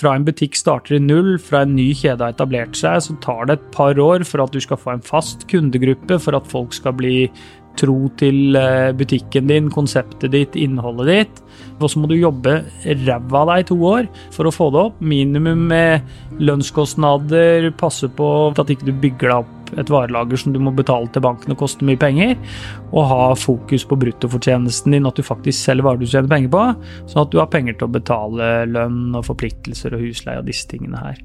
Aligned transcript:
fra 0.00 0.16
en 0.16 0.24
butikk 0.26 0.56
starter 0.58 0.96
i 0.96 1.02
null, 1.02 1.34
fra 1.42 1.64
en 1.66 1.76
ny 1.76 1.90
kjede 1.96 2.24
har 2.24 2.34
etablert 2.34 2.78
seg, 2.78 3.02
så 3.04 3.16
tar 3.24 3.48
det 3.48 3.58
et 3.58 3.70
par 3.74 4.00
år 4.00 4.24
for 4.28 4.44
at 4.44 4.54
du 4.54 4.60
skal 4.62 4.80
få 4.80 4.94
en 4.94 5.04
fast 5.04 5.46
kundegruppe, 5.50 6.20
for 6.22 6.38
at 6.38 6.48
folk 6.50 6.74
skal 6.76 6.96
bli 6.96 7.28
tro 7.78 8.08
til 8.20 8.56
eh, 8.58 8.90
butikken 8.96 9.48
din, 9.50 9.70
konseptet 9.72 10.32
ditt, 10.34 10.56
innholdet 10.58 11.10
ditt. 11.10 11.42
Og 11.78 11.88
så 11.92 12.00
må 12.00 12.10
du 12.10 12.16
jobbe 12.18 12.60
ræva 12.84 13.44
av 13.44 13.52
deg 13.52 13.62
i 13.62 13.68
to 13.70 13.78
år 13.92 14.10
for 14.34 14.48
å 14.48 14.54
få 14.54 14.68
det 14.74 14.82
opp. 14.88 14.98
Minimum 15.00 15.68
med 15.70 16.40
lønnskostnader, 16.42 17.70
passe 17.80 18.10
på 18.16 18.28
at 18.50 18.74
ikke 18.74 18.90
du 18.90 18.94
bygger 19.06 19.28
deg 19.28 19.38
opp 19.44 19.59
et 19.78 19.92
varelager 19.92 20.40
som 20.40 20.54
du 20.54 20.60
må 20.62 20.72
betale 20.74 21.10
til 21.12 21.24
banken 21.24 21.54
og 21.54 21.60
koster 21.60 21.86
mye 21.86 22.00
penger, 22.00 22.36
og 22.90 23.08
ha 23.10 23.28
fokus 23.38 23.86
på 23.86 23.98
bruttofortjenesten 24.00 24.96
din, 24.96 25.08
at 25.08 25.18
du 25.18 25.26
faktisk 25.26 25.58
selger 25.60 25.86
varer 25.86 26.02
du 26.02 26.08
tjener 26.08 26.30
penger 26.32 26.52
på, 26.54 26.64
sånn 27.10 27.24
at 27.24 27.32
du 27.32 27.38
har 27.42 27.50
penger 27.52 27.78
til 27.78 27.88
å 27.88 27.94
betale 27.98 28.50
lønn 28.70 29.16
og 29.18 29.26
forpliktelser 29.28 29.96
og 29.96 30.04
husleie 30.06 30.42
og 30.42 30.48
disse 30.50 30.68
tingene 30.70 31.02
her. 31.02 31.20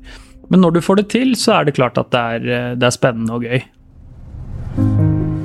Men 0.49 0.61
når 0.61 0.75
du 0.75 0.83
får 0.85 1.01
det 1.01 1.07
til, 1.15 1.33
så 1.39 1.59
er 1.59 1.65
det 1.65 1.77
klart 1.77 1.97
at 1.97 2.11
det 2.13 2.21
er, 2.35 2.45
eh, 2.45 2.75
det 2.77 2.85
er 2.85 2.93
spennende 2.93 3.33
og 3.33 3.47
gøy. 3.47 3.63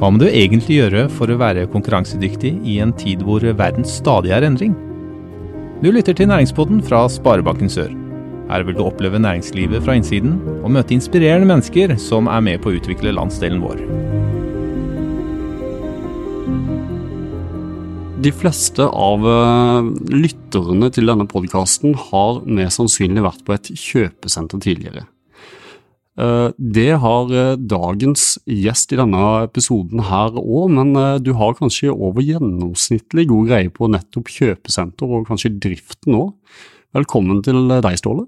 Hva 0.01 0.09
må 0.09 0.21
du 0.21 0.29
egentlig 0.29 0.79
gjøre 0.81 1.09
for 1.13 1.29
å 1.29 1.39
være 1.41 1.69
konkurransedyktig 1.73 2.55
i 2.65 2.79
en 2.81 2.93
tid 2.97 3.21
hvor 3.25 3.45
verden 3.45 3.85
stadig 3.85 4.33
er 4.33 4.47
endring? 4.49 4.73
Du 5.81 5.91
lytter 5.93 6.17
til 6.17 6.29
Næringspodden 6.29 6.83
fra 6.85 7.07
Sparebanken 7.09 7.69
Sør. 7.73 8.10
Her 8.51 8.65
vil 8.67 8.75
du 8.75 8.83
oppleve 8.83 9.21
næringslivet 9.23 9.85
fra 9.85 9.95
innsiden 9.95 10.41
og 10.65 10.73
møte 10.75 10.97
inspirerende 10.97 11.47
mennesker 11.47 11.95
som 12.03 12.27
er 12.27 12.43
med 12.43 12.59
på 12.63 12.73
å 12.73 12.79
utvikle 12.81 13.13
landsdelen 13.15 13.63
vår. 13.63 13.85
De 18.21 18.33
fleste 18.35 18.85
av 18.85 19.23
eh, 19.25 19.87
lytterne 20.13 20.91
til 20.93 21.09
denne 21.09 21.25
podkasten 21.31 21.95
har 22.11 22.43
mest 22.45 22.81
sannsynlig 22.81 23.23
vært 23.25 23.47
på 23.47 23.55
et 23.55 23.71
kjøpesenter 23.71 24.61
tidligere. 24.61 25.07
Eh, 26.21 26.49
det 26.59 26.91
har 27.05 27.31
eh, 27.31 27.55
dagens 27.55 28.35
gjest 28.51 28.93
i 28.93 28.99
denne 29.01 29.23
episoden 29.47 30.03
her 30.11 30.35
òg, 30.43 30.75
men 30.75 30.93
du 31.23 31.33
har 31.39 31.57
kanskje 31.57 31.95
over 31.95 32.27
gjennomsnittlig 32.27 33.29
god 33.31 33.55
greie 33.55 33.73
på 33.73 33.89
nettopp 33.95 34.35
kjøpesenter 34.35 35.17
og 35.17 35.31
kanskje 35.31 35.55
driften 35.63 36.19
òg. 36.19 36.35
Velkommen 36.91 37.39
til 37.47 37.69
deg, 37.71 37.99
Ståle. 38.01 38.25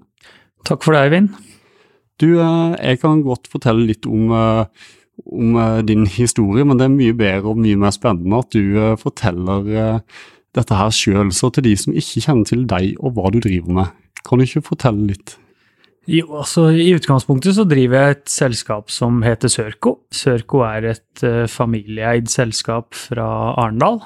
Takk 0.63 0.85
for 0.85 0.95
det, 0.95 1.01
Eivind. 1.03 1.33
Du, 2.21 2.29
jeg 2.37 2.99
kan 3.01 3.19
godt 3.25 3.49
fortelle 3.51 3.83
litt 3.89 4.07
om, 4.07 4.29
om 4.31 5.57
din 5.83 6.05
historie, 6.07 6.63
men 6.63 6.79
det 6.79 6.85
er 6.87 6.93
mye 6.93 7.17
bedre 7.19 7.51
og 7.51 7.59
mye 7.59 7.81
mer 7.81 7.91
spennende 7.91 8.39
at 8.39 8.55
du 8.55 8.95
forteller 9.01 9.67
dette 10.55 10.79
her 10.79 10.95
sjøl. 10.95 11.33
Så 11.35 11.51
til 11.51 11.67
de 11.67 11.75
som 11.81 11.91
ikke 11.91 12.23
kjenner 12.23 12.47
til 12.47 12.63
deg 12.71 12.95
og 13.03 13.17
hva 13.17 13.33
du 13.35 13.41
driver 13.43 13.81
med, 13.81 13.91
kan 14.23 14.39
du 14.39 14.47
ikke 14.47 14.63
fortelle 14.69 15.09
litt? 15.11 15.35
Jo, 16.07 16.29
altså 16.39 16.69
I 16.71 16.87
utgangspunktet 16.95 17.59
så 17.59 17.67
driver 17.67 17.99
jeg 17.99 18.15
et 18.15 18.25
selskap 18.31 18.95
som 18.95 19.19
heter 19.27 19.51
Sørco. 19.51 19.97
Sørco 20.07 20.63
er 20.69 20.93
et 20.95 21.27
familieeid 21.51 22.31
selskap 22.31 22.95
fra 22.95 23.27
Arendal, 23.59 23.99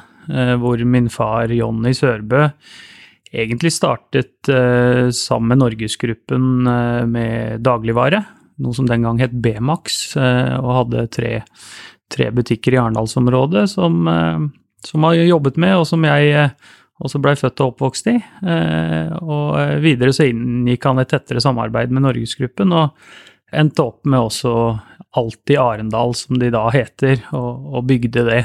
hvor 0.66 0.82
min 0.90 1.14
far 1.14 1.54
Jonny 1.54 1.94
Sørbø 1.94 2.48
egentlig 3.34 3.74
startet 3.76 4.50
uh, 4.52 5.10
sammen 5.16 5.54
med 5.54 5.62
Norgesgruppen 5.64 6.48
med 7.12 7.62
dagligvare, 7.66 8.24
noe 8.64 8.74
som 8.74 8.88
den 8.90 9.06
gang 9.06 9.20
het 9.22 9.36
Bmax, 9.36 10.16
og 10.18 10.72
hadde 10.80 11.04
tre, 11.14 11.34
tre, 12.10 12.32
butikker 12.34 12.74
i 12.74 12.80
Arendalsområdet 12.82 13.68
som, 13.70 14.10
som 14.82 15.06
har 15.06 15.20
jobbet 15.20 15.60
med, 15.62 15.76
og 15.78 15.86
som 15.86 16.08
jeg 16.08 16.50
og 16.98 17.12
så 17.12 17.22
ble 17.22 17.36
født 17.38 17.62
og 17.62 17.74
oppvokst 17.74 18.10
i. 18.10 18.18
Eh, 18.18 19.16
og 19.22 19.58
eh, 19.60 19.78
videre 19.84 20.14
så 20.16 20.28
inngikk 20.30 20.88
han 20.90 21.02
et 21.02 21.12
tettere 21.14 21.44
samarbeid 21.44 21.94
med 21.94 22.08
Norgesgruppen, 22.08 22.74
og 22.74 23.54
endte 23.54 23.86
opp 23.86 24.02
med 24.10 24.20
også 24.24 24.54
Alltid 25.18 25.58
Arendal, 25.62 26.14
som 26.18 26.38
de 26.42 26.50
da 26.54 26.66
heter, 26.74 27.22
og, 27.38 27.80
bygde 27.88 28.26
det. 28.28 28.42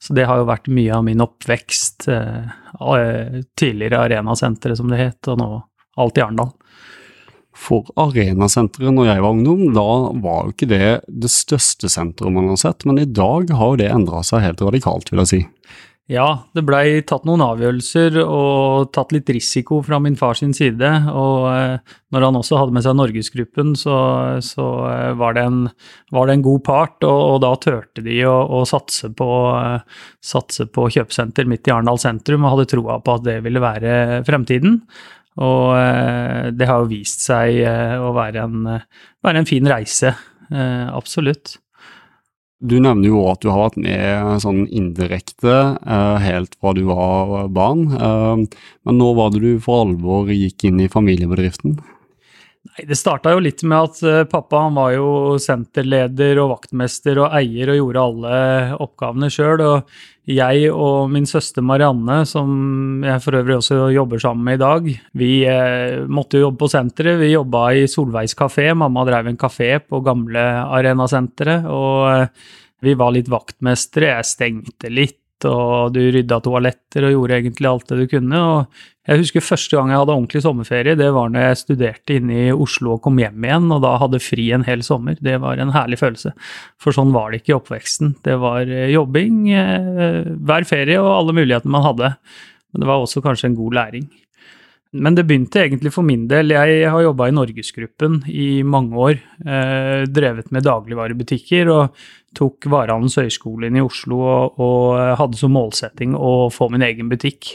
Så 0.00 0.16
det 0.16 0.24
har 0.28 0.40
jo 0.40 0.48
vært 0.48 0.70
mye 0.72 0.94
av 0.96 1.04
min 1.04 1.20
oppvekst. 1.20 2.08
Eh, 2.08 2.54
tidligere 3.60 4.06
Arenasenteret, 4.06 4.78
som 4.80 4.88
det 4.88 5.00
het, 5.02 5.28
og 5.28 5.40
nå 5.40 5.50
alt 6.00 6.18
i 6.18 6.24
Arendal. 6.24 6.54
For 7.60 7.90
Arenasenteret 8.00 8.94
når 8.96 9.10
jeg 9.10 9.24
var 9.24 9.36
ungdom, 9.36 9.64
da 9.76 9.86
var 10.22 10.46
jo 10.46 10.54
ikke 10.54 10.70
det 10.70 10.84
det 11.08 11.32
største 11.32 11.90
senteret 11.92 12.32
man 12.32 12.48
har 12.52 12.60
sett, 12.62 12.86
men 12.88 13.02
i 13.02 13.08
dag 13.08 13.52
har 13.52 13.74
jo 13.74 13.80
det 13.82 13.90
endra 13.92 14.22
seg 14.24 14.46
helt 14.46 14.62
radikalt, 14.64 15.12
vil 15.12 15.24
jeg 15.24 15.32
si. 15.32 15.40
Ja, 16.10 16.48
det 16.58 16.64
blei 16.66 17.04
tatt 17.06 17.22
noen 17.28 17.42
avgjørelser 17.44 18.16
og 18.24 18.88
tatt 18.96 19.12
litt 19.14 19.28
risiko 19.30 19.76
fra 19.86 20.00
min 20.02 20.16
far 20.18 20.34
sin 20.34 20.50
side. 20.56 20.88
Og 21.14 21.44
eh, 21.52 21.92
når 22.10 22.26
han 22.26 22.38
også 22.40 22.58
hadde 22.58 22.74
med 22.74 22.82
seg 22.82 22.96
Norgesgruppen, 22.98 23.76
så, 23.78 23.94
så 24.42 24.66
eh, 24.90 25.12
var, 25.20 25.36
det 25.38 25.44
en, 25.46 25.60
var, 26.10 26.26
det 26.26 26.34
en, 26.34 26.42
god 26.48 26.64
part. 26.66 26.96
Og, 27.06 27.20
og 27.36 27.38
da 27.44 27.52
turte 27.62 28.02
de 28.02 28.18
å, 28.26 28.34
å 28.58 28.64
satse, 28.66 29.12
på, 29.14 29.30
uh, 29.54 30.02
satse, 30.18 30.66
på, 30.74 30.88
kjøpesenter 30.96 31.46
midt 31.46 31.70
i 31.70 31.76
Arendal 31.76 32.02
sentrum 32.02 32.42
og 32.42 32.56
hadde 32.56 32.68
troa 32.74 32.98
på 33.06 33.14
at 33.14 33.28
det 33.30 33.38
ville 33.46 33.62
være 33.62 34.24
fremtiden. 34.26 34.80
Og 35.40 36.52
det 36.58 36.66
har 36.66 36.82
jo 36.82 36.90
vist 36.90 37.22
seg 37.22 37.62
å 38.02 38.10
være 38.12 38.42
en, 38.42 38.66
være 39.24 39.40
en 39.40 39.46
fin 39.48 39.68
reise. 39.70 40.10
absolutt. 40.50 41.54
Du 42.60 42.74
nevner 42.76 43.08
jo 43.08 43.22
at 43.30 43.40
du 43.40 43.48
har 43.48 43.62
vært 43.62 43.78
med 43.80 44.42
sånn 44.42 44.66
indirekte 44.68 45.52
eh, 45.80 46.16
helt 46.20 46.58
fra 46.60 46.74
du 46.76 46.82
var 46.90 47.48
barn. 47.56 47.86
Eh, 47.96 48.42
men 48.84 49.00
når 49.00 49.14
var 49.16 49.32
det 49.32 49.40
du 49.40 49.62
for 49.64 49.86
alvor 49.86 50.28
gikk 50.28 50.66
inn 50.68 50.82
i 50.84 50.90
familiebedriften? 50.92 51.78
Nei, 52.60 52.84
Det 52.84 52.96
starta 52.98 53.32
jo 53.32 53.40
litt 53.40 53.62
med 53.64 53.88
at 53.88 54.00
eh, 54.04 54.26
pappa 54.28 54.66
han 54.66 54.76
var 54.76 54.92
jo 54.92 55.38
senterleder 55.40 56.42
og 56.42 56.50
vaktmester 56.58 57.22
og 57.22 57.32
eier 57.38 57.72
og 57.72 57.78
gjorde 57.78 58.02
alle 58.04 58.40
oppgavene 58.84 59.30
sjøl. 59.32 59.62
Og 59.64 59.94
jeg 60.28 60.68
og 60.68 61.08
min 61.10 61.24
søster 61.26 61.64
Marianne, 61.64 62.18
som 62.28 63.00
jeg 63.06 63.24
for 63.24 63.38
øvrig 63.40 63.56
også 63.56 63.88
jobber 63.94 64.20
sammen 64.20 64.44
med 64.44 64.58
i 64.58 64.62
dag, 64.62 64.90
vi 65.16 65.30
eh, 65.48 66.04
måtte 66.04 66.36
jo 66.36 66.50
jobbe 66.50 66.60
på 66.60 66.70
senteret. 66.74 67.20
Vi 67.22 67.32
jobba 67.32 67.64
i 67.80 67.88
Solveigs 67.88 68.36
kafé. 68.36 68.68
Mamma 68.76 69.06
drev 69.08 69.32
en 69.32 69.40
kafé 69.40 69.72
på 69.80 70.02
gamle 70.04 70.44
Arenasenteret. 70.66 71.64
Og 71.64 72.10
eh, 72.12 72.28
vi 72.84 72.96
var 72.96 73.16
litt 73.16 73.32
vaktmestere. 73.32 74.12
Jeg 74.18 74.28
stengte 74.34 74.92
litt 74.92 75.18
og 75.48 75.92
du 75.94 76.00
rydda 76.12 76.40
toaletter 76.44 77.06
og 77.06 77.14
gjorde 77.14 77.36
egentlig 77.38 77.68
alt 77.70 77.90
det 77.90 77.98
du 78.00 78.06
kunne. 78.10 78.40
Og 78.40 79.10
jeg 79.10 79.22
husker 79.22 79.44
første 79.44 79.76
gang 79.76 79.90
jeg 79.90 80.00
hadde 80.02 80.14
ordentlig 80.14 80.42
sommerferie, 80.44 80.96
det 80.98 81.08
var 81.16 81.32
når 81.32 81.46
jeg 81.46 81.60
studerte 81.62 82.16
inne 82.18 82.36
i 82.44 82.52
Oslo 82.54 82.94
og 82.94 83.02
kom 83.06 83.18
hjem 83.22 83.46
igjen, 83.48 83.68
og 83.74 83.82
da 83.84 83.96
hadde 84.02 84.22
fri 84.22 84.50
en 84.54 84.66
hel 84.68 84.84
sommer. 84.86 85.18
Det 85.24 85.38
var 85.42 85.58
en 85.62 85.72
herlig 85.74 85.98
følelse. 86.02 86.34
For 86.80 86.94
sånn 86.94 87.14
var 87.16 87.30
det 87.30 87.40
ikke 87.42 87.54
i 87.54 87.58
oppveksten. 87.58 88.14
Det 88.26 88.36
var 88.42 88.70
eh, 88.70 88.92
jobbing 88.94 89.42
eh, 89.54 90.30
hver 90.36 90.68
ferie 90.68 91.00
og 91.02 91.12
alle 91.16 91.36
mulighetene 91.40 91.74
man 91.74 91.86
hadde. 91.88 92.14
Men 92.70 92.84
det 92.84 92.90
var 92.92 93.02
også 93.02 93.24
kanskje 93.24 93.50
en 93.50 93.58
god 93.58 93.78
læring. 93.80 94.10
Men 94.90 95.14
det 95.14 95.22
begynte 95.28 95.60
egentlig 95.62 95.92
for 95.94 96.02
min 96.02 96.24
del. 96.30 96.50
Jeg 96.50 96.88
har 96.90 97.02
jobba 97.04 97.28
i 97.30 97.34
Norgesgruppen 97.34 98.24
i 98.26 98.62
mange 98.66 98.98
år. 98.98 99.20
Eh, 99.46 100.06
drevet 100.10 100.50
med 100.50 100.66
dagligvarebutikker 100.66 101.70
og 101.70 102.00
tok 102.34 102.66
Varehandels 102.70 103.18
høgskole 103.20 103.70
inn 103.70 103.78
i 103.78 103.84
Oslo 103.84 104.18
og, 104.24 104.58
og, 104.58 104.98
hadde 105.20 105.38
som 105.38 105.54
målsetting 105.54 106.16
å 106.18 106.48
få 106.50 106.70
min 106.74 106.82
egen 106.86 107.10
butikk. 107.10 107.52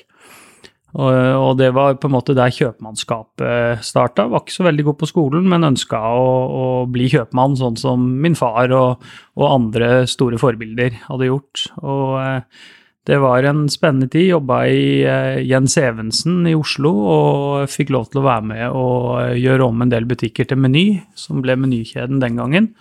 Og, 0.96 1.12
og, 1.12 1.50
det 1.60 1.74
var 1.76 1.98
på 2.00 2.08
en 2.08 2.16
måte 2.16 2.38
der 2.38 2.56
kjøpmannskapet 2.56 3.84
starta. 3.84 4.30
Var 4.32 4.46
ikke 4.46 4.56
så 4.56 4.68
veldig 4.70 4.88
god 4.88 5.00
på 5.02 5.12
skolen, 5.12 5.52
men 5.52 5.68
ønska 5.74 6.00
å, 6.16 6.32
å 6.48 6.66
bli 6.88 7.10
kjøpmann, 7.12 7.60
sånn 7.60 7.76
som 7.82 8.08
min 8.24 8.40
far 8.40 8.72
og, 8.72 9.04
og 9.36 9.50
andre 9.50 10.06
store 10.08 10.40
forbilder 10.40 11.02
hadde 11.10 11.28
gjort. 11.28 11.68
Og 11.84 12.16
eh, 12.24 12.66
det 13.06 13.18
var 13.22 13.46
en 13.46 13.68
spennende 13.70 14.10
tid. 14.10 14.32
Jobba 14.32 14.64
i 14.66 14.86
uh, 15.06 15.38
Jens 15.46 15.78
Evensen 15.78 16.46
i 16.50 16.56
Oslo 16.58 16.92
og 17.06 17.70
fikk 17.70 17.94
lov 17.94 18.10
til 18.10 18.24
å 18.24 18.26
være 18.26 18.46
med 18.50 18.64
og 18.72 18.96
uh, 19.20 19.34
gjøre 19.38 19.68
om 19.68 19.84
en 19.86 19.92
del 19.92 20.08
butikker 20.10 20.50
til 20.50 20.58
Meny, 20.62 20.88
som 21.18 21.44
ble 21.46 21.58
menykjeden 21.60 22.24
den 22.24 22.42
gangen. 22.42 22.72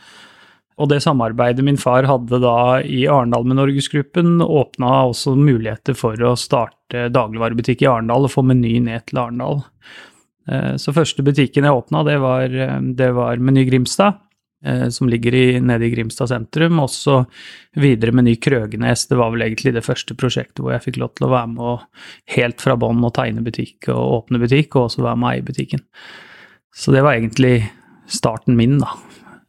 Og 0.80 0.88
det 0.90 1.02
samarbeidet 1.04 1.62
min 1.66 1.78
far 1.78 2.08
hadde 2.08 2.40
da 2.42 2.80
i 2.80 3.04
Arendal 3.04 3.44
med 3.46 3.60
Norgesgruppen, 3.60 4.40
åpna 4.42 5.04
også 5.10 5.36
muligheter 5.38 5.94
for 5.98 6.18
å 6.24 6.32
starte 6.40 7.06
dagligvarebutikk 7.14 7.84
i 7.84 7.90
Arendal 7.92 8.26
og 8.26 8.32
få 8.32 8.42
Meny 8.48 8.78
ned 8.88 9.04
til 9.10 9.20
Arendal. 9.26 9.60
Uh, 10.48 10.74
så 10.80 10.96
første 10.96 11.20
butikken 11.26 11.68
jeg 11.68 11.82
åpna, 11.84 12.00
det 12.08 12.16
var, 12.24 12.56
var 13.20 13.44
Meny 13.44 13.68
Grimstad. 13.68 14.24
Eh, 14.64 14.88
som 14.88 15.08
ligger 15.08 15.34
i, 15.34 15.60
nede 15.60 15.86
i 15.86 15.90
Grimstad 15.92 16.30
sentrum. 16.32 16.78
Også 16.80 17.20
videre 17.76 18.14
med 18.16 18.24
ny 18.28 18.36
Krøgenes. 18.40 19.06
Det 19.10 19.18
var 19.20 19.34
vel 19.34 19.44
egentlig 19.44 19.74
det 19.76 19.84
første 19.84 20.16
prosjektet 20.16 20.62
hvor 20.64 20.72
jeg 20.72 20.86
fikk 20.86 21.00
lov 21.02 21.12
til 21.14 21.28
å 21.28 21.34
være 21.34 21.50
med 21.52 21.64
og 21.72 22.04
helt 22.36 22.64
fra 22.64 22.76
bånn 22.80 23.04
og 23.04 23.12
tegne 23.18 23.44
butikk 23.44 23.90
og 23.92 24.20
åpne 24.20 24.40
butikk, 24.40 24.72
og 24.76 24.88
også 24.88 25.04
være 25.04 25.20
med 25.20 25.28
og 25.28 25.34
eie 25.34 25.48
butikken. 25.50 25.84
Så 26.74 26.94
det 26.94 27.04
var 27.04 27.18
egentlig 27.18 27.58
starten 28.10 28.56
min, 28.56 28.78
da. 28.80 28.94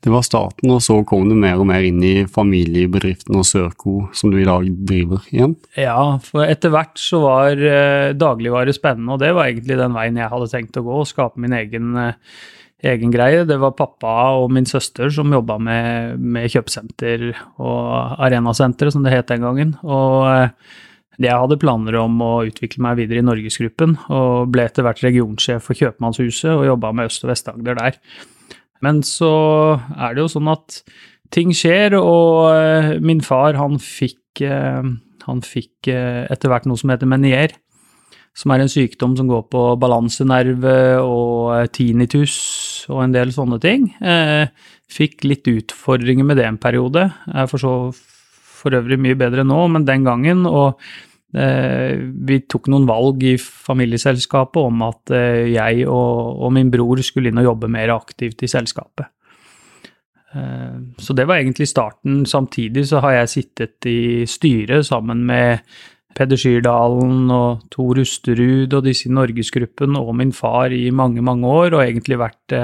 Det 0.06 0.12
var 0.13 0.21
starten, 0.21 0.69
og 0.69 0.83
så 0.85 1.00
kom 1.07 1.23
du 1.25 1.33
mer 1.33 1.57
og 1.57 1.65
mer 1.65 1.81
inn 1.88 2.03
i 2.06 2.27
familiebedriften 2.29 3.39
og 3.39 3.47
Sørco, 3.50 3.95
som 4.13 4.29
du 4.29 4.38
i 4.38 4.45
dag 4.45 4.68
driver 4.85 5.23
igjen? 5.31 5.56
Ja, 5.81 6.19
for 6.21 6.45
etter 6.45 6.69
hvert 6.75 7.00
så 7.01 7.23
var 7.23 7.57
eh, 7.57 8.11
dagligvare 8.13 8.75
spennende, 8.75 9.15
og 9.15 9.23
det 9.23 9.31
var 9.33 9.50
egentlig 9.50 9.79
den 9.79 9.95
veien 9.97 10.19
jeg 10.21 10.29
hadde 10.29 10.51
tenkt 10.51 10.77
å 10.77 10.85
gå, 10.85 11.00
og 11.01 11.09
skape 11.09 11.41
min 11.41 11.56
egen, 11.57 11.95
eh, 11.97 12.38
egen 12.83 13.13
greie. 13.13 13.45
Det 13.48 13.57
var 13.62 13.75
pappa 13.77 14.16
og 14.39 14.50
min 14.54 14.68
søster 14.68 15.12
som 15.13 15.31
jobba 15.33 15.57
med, 15.62 16.19
med 16.19 16.50
kjøpesenter 16.51 17.30
og 17.62 18.19
arenasenter, 18.25 18.92
som 18.92 19.06
det 19.06 19.13
het 19.16 19.31
den 19.31 19.45
gangen. 19.45 19.77
og 19.83 20.27
eh, 20.31 20.50
jeg 21.16 21.31
hadde 21.31 21.56
planer 21.62 21.95
om 22.01 22.18
å 22.19 22.44
utvikle 22.44 22.81
meg 22.83 22.98
videre 23.00 23.22
i 23.22 23.24
Norgesgruppen, 23.24 23.94
og 24.12 24.50
ble 24.51 24.66
etter 24.68 24.83
hvert 24.83 25.00
regionsjef 25.00 25.63
for 25.63 25.80
Kjøpmannshuset 25.80 26.51
og 26.51 26.66
jobba 26.68 26.92
med 26.92 27.07
Øst- 27.07 27.24
og 27.24 27.31
Vest-Agder 27.31 27.77
der. 27.80 28.00
Men 28.83 29.00
så 29.07 29.31
er 29.95 30.12
det 30.12 30.25
jo 30.25 30.33
sånn 30.33 30.51
at 30.51 30.81
ting 31.31 31.56
skjer, 31.56 31.95
og 31.95 32.51
eh, 32.51 32.89
min 33.00 33.24
far 33.24 33.56
han 33.56 33.80
fikk, 33.80 34.44
eh, 34.44 34.92
han 35.24 35.39
fikk 35.42 35.88
etter 35.88 36.51
hvert 36.51 36.68
noe 36.68 36.83
som 36.83 36.92
heter 36.92 37.07
menier, 37.07 37.56
som 38.35 38.51
er 38.51 38.63
en 38.63 38.71
sykdom 38.71 39.13
som 39.15 39.29
går 39.31 39.45
på 39.47 39.61
balansenerve 39.79 40.75
og 40.99 41.71
tinnitus 41.75 42.35
og 42.91 43.05
en 43.05 43.15
del 43.15 43.31
sånne 43.31 43.61
ting. 43.63 43.87
Fikk 44.91 45.23
litt 45.23 45.47
utfordringer 45.47 46.27
med 46.27 46.41
det 46.41 46.49
en 46.49 46.59
periode. 46.59 47.07
Er 47.31 47.47
for 47.47 47.63
så 47.63 47.75
for 48.65 48.75
øvrig 48.77 48.97
mye 49.01 49.17
bedre 49.19 49.45
nå, 49.45 49.59
men 49.71 49.85
den 49.87 50.05
gangen. 50.07 50.45
Og 50.49 50.79
eh, 51.37 52.01
vi 52.29 52.41
tok 52.49 52.69
noen 52.73 52.87
valg 52.89 53.25
i 53.25 53.35
familieselskapet 53.41 54.61
om 54.61 54.85
at 54.87 55.13
eh, 55.15 55.51
jeg 55.53 55.85
og, 55.89 56.47
min 56.55 56.71
bror 56.73 57.03
skulle 57.05 57.31
inn 57.31 57.43
og 57.43 57.51
jobbe 57.51 57.71
mer 57.71 57.93
aktivt 57.95 58.45
i 58.45 58.51
selskapet. 58.51 59.11
Eh, 60.35 60.77
så 60.97 61.17
det 61.17 61.27
var 61.29 61.41
egentlig 61.41 61.69
starten. 61.71 62.23
Samtidig 62.29 62.87
så 62.89 63.03
har 63.05 63.19
jeg 63.21 63.33
sittet 63.35 63.91
i 63.91 63.99
styret 64.29 64.87
sammen 64.89 65.25
med 65.27 65.61
Peder 66.15 66.39
Skyrdalen 66.39 67.31
og 67.33 67.65
Tor 67.73 68.00
Rusterud 68.00 68.73
og 68.73 68.85
disse 68.85 69.09
i 69.09 69.13
Norgesgruppen 69.13 69.97
og 70.00 70.13
min 70.15 70.31
far 70.35 70.73
i 70.73 70.88
mange, 70.95 71.23
mange 71.25 71.50
år, 71.50 71.75
og 71.75 71.83
egentlig 71.83 72.21
vært 72.21 72.56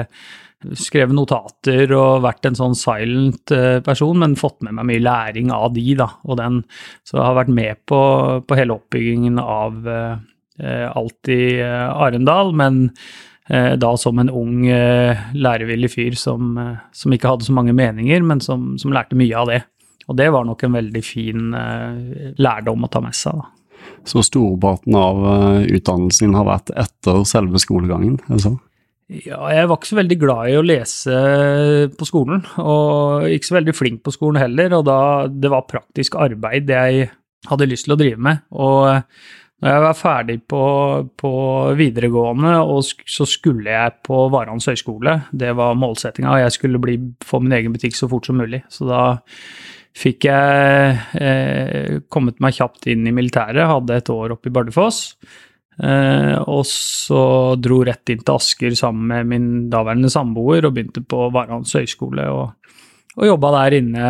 skrevet 0.78 1.14
notater 1.16 1.90
og 1.96 2.22
vært 2.24 2.46
en 2.48 2.58
sånn 2.58 2.76
silent 2.78 3.52
eh, 3.54 3.80
person, 3.84 4.18
men 4.20 4.38
fått 4.38 4.60
med 4.64 4.76
meg 4.78 4.88
mye 4.88 5.02
læring 5.02 5.52
av 5.54 5.72
de, 5.74 5.86
da. 5.98 6.08
Og 6.28 6.38
den, 6.40 6.62
så 7.08 7.22
har 7.22 7.38
vært 7.40 7.52
med 7.54 7.82
på, 7.88 8.00
på 8.46 8.58
hele 8.58 8.78
oppbyggingen 8.78 9.40
av 9.42 9.90
eh, 9.90 10.86
alt 10.88 11.32
i 11.32 11.42
eh, 11.58 11.88
Arendal, 11.90 12.54
men 12.58 12.84
eh, 13.50 13.74
da 13.80 13.92
som 14.00 14.22
en 14.22 14.30
ung, 14.30 14.66
eh, 14.70 15.28
lærevillig 15.34 15.92
fyr 15.96 16.18
som, 16.18 16.54
eh, 16.58 16.74
som, 16.96 17.14
ikke 17.14 17.34
hadde 17.34 17.48
så 17.48 17.56
mange 17.56 17.74
meninger, 17.76 18.24
men 18.26 18.42
som, 18.44 18.72
som, 18.80 18.94
lærte 18.94 19.18
mye 19.18 19.38
av 19.38 19.50
det. 19.50 19.62
Og 20.08 20.18
det 20.18 20.28
var 20.34 20.46
nok 20.48 20.64
en 20.66 20.78
veldig 20.78 21.02
fin 21.06 21.52
lærdom 22.40 22.86
å 22.86 22.90
ta 22.92 23.02
med 23.04 23.16
seg, 23.16 23.38
da. 23.38 23.50
Så 24.06 24.22
storparten 24.26 24.94
av 24.98 25.18
utdannelsen 25.62 26.34
har 26.38 26.46
vært 26.46 26.70
etter 26.78 27.22
selve 27.26 27.58
skolegangen? 27.62 28.16
Altså. 28.30 28.56
Ja, 29.12 29.40
jeg 29.52 29.68
var 29.68 29.76
ikke 29.76 29.90
så 29.90 29.98
veldig 29.98 30.16
glad 30.22 30.48
i 30.48 30.56
å 30.56 30.64
lese 30.64 31.16
på 31.98 32.06
skolen, 32.08 32.44
og 32.62 33.26
ikke 33.28 33.50
så 33.50 33.56
veldig 33.58 33.74
flink 33.76 34.00
på 34.06 34.14
skolen 34.14 34.40
heller, 34.40 34.78
og 34.78 34.86
da 34.88 35.00
det 35.28 35.50
var 35.52 35.68
praktisk 35.68 36.16
arbeid 36.22 36.70
jeg 36.72 37.10
hadde 37.50 37.68
lyst 37.68 37.88
til 37.88 37.96
å 37.96 37.98
drive 38.00 38.22
med. 38.22 38.42
Og 38.54 39.02
når 39.62 39.76
jeg 39.76 39.82
var 39.84 39.98
ferdig 39.98 40.38
på, 40.50 40.62
på 41.18 41.32
videregående, 41.78 42.54
og 42.64 42.86
så 42.86 43.26
skulle 43.28 43.74
jeg 43.74 43.98
på 44.06 44.24
Varans 44.32 44.70
høgskole, 44.70 45.18
det 45.30 45.52
var 45.58 45.78
målsettinga, 45.78 46.32
og 46.32 46.42
jeg 46.46 46.56
skulle 46.56 46.82
bli, 46.82 46.96
få 47.26 47.42
min 47.42 47.58
egen 47.58 47.74
butikk 47.74 47.98
så 47.98 48.08
fort 48.10 48.26
som 48.26 48.40
mulig. 48.40 48.62
Så 48.72 48.88
da 48.88 49.04
fikk 49.96 50.26
jeg 50.28 50.98
eh, 51.20 52.00
kommet 52.12 52.40
meg 52.42 52.56
kjapt 52.56 52.88
inn 52.92 53.06
i 53.08 53.14
militæret, 53.14 53.64
hadde 53.68 53.98
et 54.00 54.12
år 54.12 54.36
oppe 54.36 54.48
i 54.48 54.54
Bardufoss. 54.54 55.02
Eh, 55.82 56.36
og 56.52 56.64
så 56.68 57.22
dro 57.60 57.80
rett 57.86 58.12
inn 58.12 58.22
til 58.22 58.36
Asker 58.36 58.76
sammen 58.78 59.08
med 59.08 59.30
min 59.30 59.46
daværende 59.72 60.10
samboer 60.12 60.68
og 60.68 60.74
begynte 60.76 61.04
på 61.04 61.28
Varans 61.34 61.76
høgskole. 61.76 62.26
Og, 62.32 62.74
og 63.18 63.28
jobba 63.28 63.52
der 63.58 63.78
inne 63.80 64.08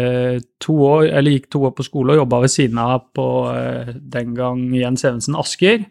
eh, 0.00 0.42
to 0.62 0.76
år, 0.88 1.08
eller 1.08 1.36
gikk 1.36 1.50
to 1.54 1.64
år 1.68 1.74
på 1.78 1.86
skole 1.86 2.14
og 2.14 2.22
jobba 2.24 2.42
ved 2.44 2.54
siden 2.54 2.82
av 2.82 3.08
på 3.14 3.30
eh, 3.54 3.96
den 4.18 4.36
gang 4.38 4.66
Jens 4.74 5.06
Evensen 5.06 5.38
Asker. 5.38 5.86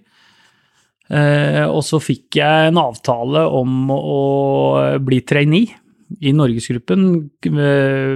Eh, 1.10 1.66
og 1.66 1.82
så 1.88 1.98
fikk 2.04 2.38
jeg 2.38 2.70
en 2.70 2.82
avtale 2.82 3.48
om 3.60 3.88
å, 3.96 4.00
å 4.00 4.98
bli 5.02 5.24
trainee 5.26 5.80
i 6.18 6.32
Norgesgruppen, 6.34 7.06
eh, 7.46 8.16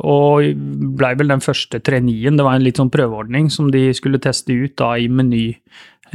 og 0.00 0.60
blei 0.98 1.12
vel 1.20 1.32
den 1.34 1.44
første 1.44 1.80
traineen. 1.84 2.38
Det 2.38 2.46
var 2.46 2.56
en 2.56 2.64
litt 2.64 2.80
sånn 2.80 2.92
prøveordning 2.92 3.50
som 3.52 3.70
de 3.72 3.90
skulle 3.96 4.22
teste 4.22 4.56
ut 4.56 4.76
da 4.80 4.94
i 4.96 5.08
Meny 5.12 5.50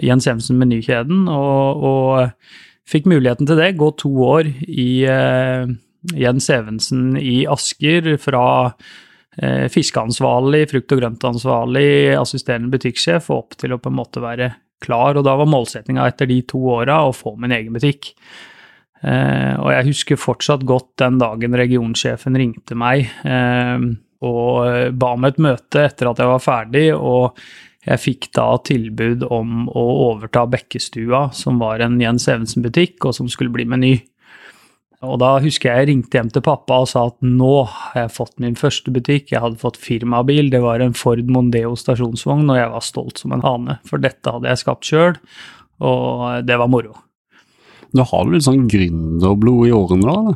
Jens 0.03 0.27
Evensen 0.27 0.57
menykjeden, 0.59 1.27
og, 1.31 1.85
og 1.85 2.89
fikk 2.89 3.07
muligheten 3.11 3.47
til 3.47 3.59
det. 3.61 3.75
Gå 3.79 3.91
to 4.01 4.11
år 4.25 4.49
i 4.67 4.89
uh, 5.07 5.69
Jens 6.17 6.49
Evensen 6.53 7.15
i 7.21 7.45
Asker 7.47 8.15
fra 8.21 8.45
uh, 8.73 9.65
fiskeansvarlig, 9.71 10.65
frukt- 10.73 10.97
og 10.97 11.01
grøntansvarlig, 11.03 11.87
assisterende 12.19 12.73
butikksjef 12.73 13.31
og 13.31 13.45
opp 13.45 13.57
til 13.61 13.75
å 13.75 13.79
på 13.81 13.93
en 13.93 13.99
måte 14.01 14.23
være 14.23 14.51
klar. 14.83 15.15
Og 15.15 15.23
da 15.27 15.37
var 15.39 15.49
målsettinga 15.49 16.09
etter 16.09 16.29
de 16.29 16.41
to 16.49 16.61
åra 16.75 17.03
å 17.05 17.15
få 17.15 17.37
min 17.39 17.55
egen 17.55 17.77
butikk. 17.77 18.11
Uh, 19.03 19.53
og 19.59 19.69
jeg 19.73 19.87
husker 19.91 20.19
fortsatt 20.19 20.63
godt 20.65 20.93
den 21.01 21.19
dagen 21.21 21.57
regionsjefen 21.59 22.37
ringte 22.39 22.77
meg 22.79 23.11
og 24.25 24.95
ba 24.97 25.09
om 25.13 25.25
et 25.27 25.37
møte 25.43 25.83
etter 25.85 26.07
at 26.09 26.21
jeg 26.21 26.29
var 26.31 26.41
ferdig. 26.41 26.87
og 26.95 27.35
jeg 27.85 28.01
fikk 28.01 28.31
da 28.33 28.47
tilbud 28.65 29.27
om 29.29 29.67
å 29.69 29.83
overta 30.09 30.45
Bekkestua, 30.49 31.27
som 31.37 31.61
var 31.61 31.83
en 31.85 31.99
Jens 32.01 32.25
Evensen-butikk, 32.31 32.97
og 33.05 33.13
som 33.17 33.29
skulle 33.29 33.53
bli 33.53 33.67
Meny. 33.69 33.93
Og 35.05 35.19
da 35.21 35.35
husker 35.43 35.69
jeg 35.69 35.83
jeg 35.83 35.89
ringte 35.91 36.17
hjem 36.17 36.31
til 36.33 36.43
pappa 36.45 36.79
og 36.81 36.89
sa 36.89 37.03
at 37.11 37.19
nå 37.21 37.53
har 37.69 37.99
jeg 37.99 38.13
fått 38.15 38.39
min 38.41 38.57
første 38.57 38.93
butikk, 38.95 39.29
jeg 39.35 39.43
hadde 39.43 39.61
fått 39.61 39.77
firmabil, 39.77 40.49
det 40.49 40.63
var 40.65 40.81
en 40.81 40.97
Ford 40.97 41.29
Mondeo 41.29 41.75
stasjonsvogn, 41.77 42.47
og 42.49 42.57
jeg 42.57 42.71
var 42.73 42.87
stolt 42.87 43.21
som 43.21 43.35
en 43.35 43.45
hane, 43.45 43.77
for 43.85 44.01
dette 44.01 44.33
hadde 44.33 44.49
jeg 44.49 44.63
skapt 44.63 44.89
sjøl, 44.89 45.19
og 45.85 46.47
det 46.47 46.57
var 46.57 46.71
moro. 46.71 46.95
Du 47.93 48.01
har 48.01 48.31
litt 48.31 48.47
sånn 48.47 48.67
gründerblod 48.71 49.67
i 49.69 49.75
årene, 49.75 50.15
da? 50.15 50.35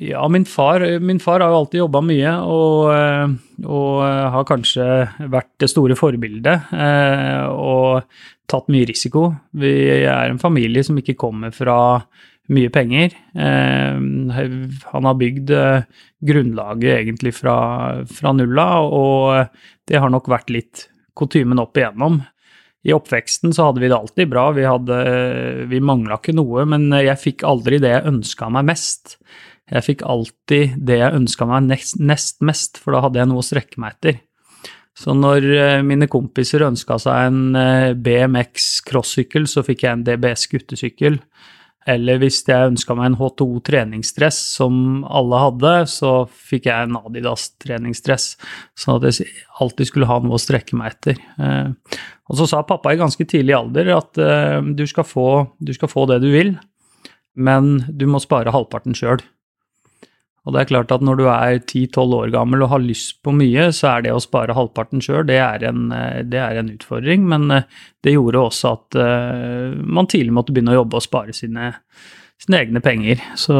Ja, 0.00 0.28
min 0.28 0.44
far, 0.48 0.80
min 1.00 1.20
far, 1.20 1.40
har 1.40 1.50
jo 1.52 1.58
alltid 1.60 1.82
jobba 1.82 2.00
mye, 2.00 2.30
og, 2.48 2.92
eh, 2.94 3.34
og, 3.66 4.02
eh, 4.06 4.30
har 4.32 4.44
kanskje 4.48 4.86
vært 5.28 5.50
det 5.60 5.68
store 5.68 5.94
forbildet. 5.94 6.72
Eh, 6.72 7.46
og 7.46 8.02
tatt 8.48 8.68
mye 8.68 8.88
risiko. 8.88 9.36
Vi 9.52 9.72
er 10.08 10.30
en 10.30 10.38
familie 10.38 10.82
som 10.82 10.96
ikke 10.96 11.16
kommer 11.16 11.52
fra 11.52 12.02
mye 12.48 12.70
penger. 12.70 13.12
Han 13.34 15.04
har 15.04 15.14
bygd 15.14 15.46
grunnlaget 16.24 17.06
egentlig 17.06 17.32
fra, 17.34 18.04
fra 18.04 18.32
nulla, 18.32 18.82
og 18.82 19.48
det 19.86 20.00
har 20.00 20.10
nok 20.10 20.26
vært 20.26 20.50
litt 20.50 20.88
kutymen 21.16 21.60
opp 21.60 21.74
igjennom. 21.74 22.26
I 22.82 22.94
oppveksten 22.96 23.54
så 23.54 23.68
hadde 23.68 23.82
vi 23.82 23.90
det 23.92 23.96
alltid 23.96 24.30
bra, 24.32 24.48
vi, 24.56 24.64
hadde, 24.66 24.98
vi 25.70 25.78
mangla 25.84 26.18
ikke 26.18 26.34
noe, 26.34 26.64
men 26.66 26.88
jeg 26.98 27.20
fikk 27.20 27.44
aldri 27.46 27.78
det 27.82 27.92
jeg 27.92 28.10
ønska 28.10 28.48
meg 28.50 28.66
mest. 28.72 29.16
Jeg 29.70 29.86
fikk 29.86 30.02
alltid 30.04 30.74
det 30.82 30.98
jeg 30.98 31.20
ønska 31.20 31.46
meg 31.48 31.68
nest, 31.70 32.00
nest, 32.02 32.40
mest, 32.42 32.80
for 32.82 32.96
da 32.96 33.04
hadde 33.04 33.22
jeg 33.22 33.30
noe 33.30 33.42
å 33.42 33.46
strekke 33.46 33.80
meg 33.82 33.96
etter. 33.96 34.18
Så 34.98 35.14
når 35.16 35.46
eh, 35.56 35.80
mine 35.86 36.08
kompiser 36.10 36.66
ønska 36.66 36.98
seg 37.00 37.30
en 37.30 37.56
eh, 37.56 37.92
BMX 37.96 38.82
crossykkel, 38.88 39.46
så 39.48 39.64
fikk 39.64 39.86
jeg 39.86 39.96
en 39.96 40.04
DBS 40.06 40.48
guttesykkel. 40.52 41.16
Eller 41.90 42.20
hvis 42.22 42.40
jeg 42.46 42.72
ønska 42.72 42.94
meg 42.98 43.10
en 43.10 43.18
H2 43.18 43.46
treningsdress, 43.66 44.38
som 44.58 45.02
alle 45.08 45.40
hadde, 45.42 45.72
så 45.90 46.12
fikk 46.30 46.68
jeg 46.70 46.88
en 46.88 46.98
Adidas 47.00 47.48
treningsdress. 47.62 48.36
Sånn 48.78 49.00
at 49.00 49.08
jeg 49.08 49.30
alltid 49.62 49.90
skulle 49.90 50.10
ha 50.10 50.20
noe 50.22 50.38
å 50.38 50.42
strekke 50.42 50.78
meg 50.78 50.94
etter. 50.94 51.22
Eh, 51.42 52.00
og 52.30 52.38
så 52.38 52.48
sa 52.48 52.62
pappa 52.66 52.94
i 52.94 53.00
ganske 53.00 53.26
tidlig 53.28 53.56
alder 53.58 53.90
at 53.96 54.18
du 54.78 54.84
skal 54.88 55.04
få, 55.04 55.26
du 55.60 55.74
skal 55.76 55.90
få 55.90 56.06
det 56.08 56.22
du 56.22 56.30
vil, 56.32 56.54
men 57.34 57.74
du 57.90 58.06
må 58.08 58.22
spare 58.22 58.54
halvparten 58.54 58.96
sjøl. 58.96 59.20
Og 60.42 60.54
det 60.54 60.62
er 60.62 60.70
klart 60.72 60.90
at 60.94 61.04
når 61.06 61.20
du 61.20 61.26
er 61.30 61.60
10-12 61.60 62.16
år 62.16 62.32
gammel 62.34 62.64
og 62.64 62.72
har 62.72 62.82
lyst 62.82 63.20
på 63.22 63.34
mye, 63.36 63.68
så 63.74 63.92
er 63.92 64.06
det 64.06 64.14
å 64.14 64.22
spare 64.22 64.56
halvparten 64.56 65.02
sjøl, 65.04 65.22
det, 65.28 65.38
eh, 65.38 66.18
det, 66.26 66.40
er 66.40 66.58
en 66.58 66.72
utfordring. 66.72 67.28
Men 67.30 67.46
eh, 67.54 67.68
det 68.02 68.16
gjorde 68.16 68.42
også 68.48 68.72
at 68.74 68.98
uh, 68.98 69.78
man 69.86 70.08
tidlig 70.10 70.34
måtte 70.34 70.54
begynne 70.54 70.74
å 70.74 70.80
jobbe 70.80 70.98
og 70.98 71.04
spare 71.04 71.34
sine, 71.36 71.70
sine 72.42 72.58
egne 72.64 72.82
penger. 72.82 73.22
Så 73.38 73.56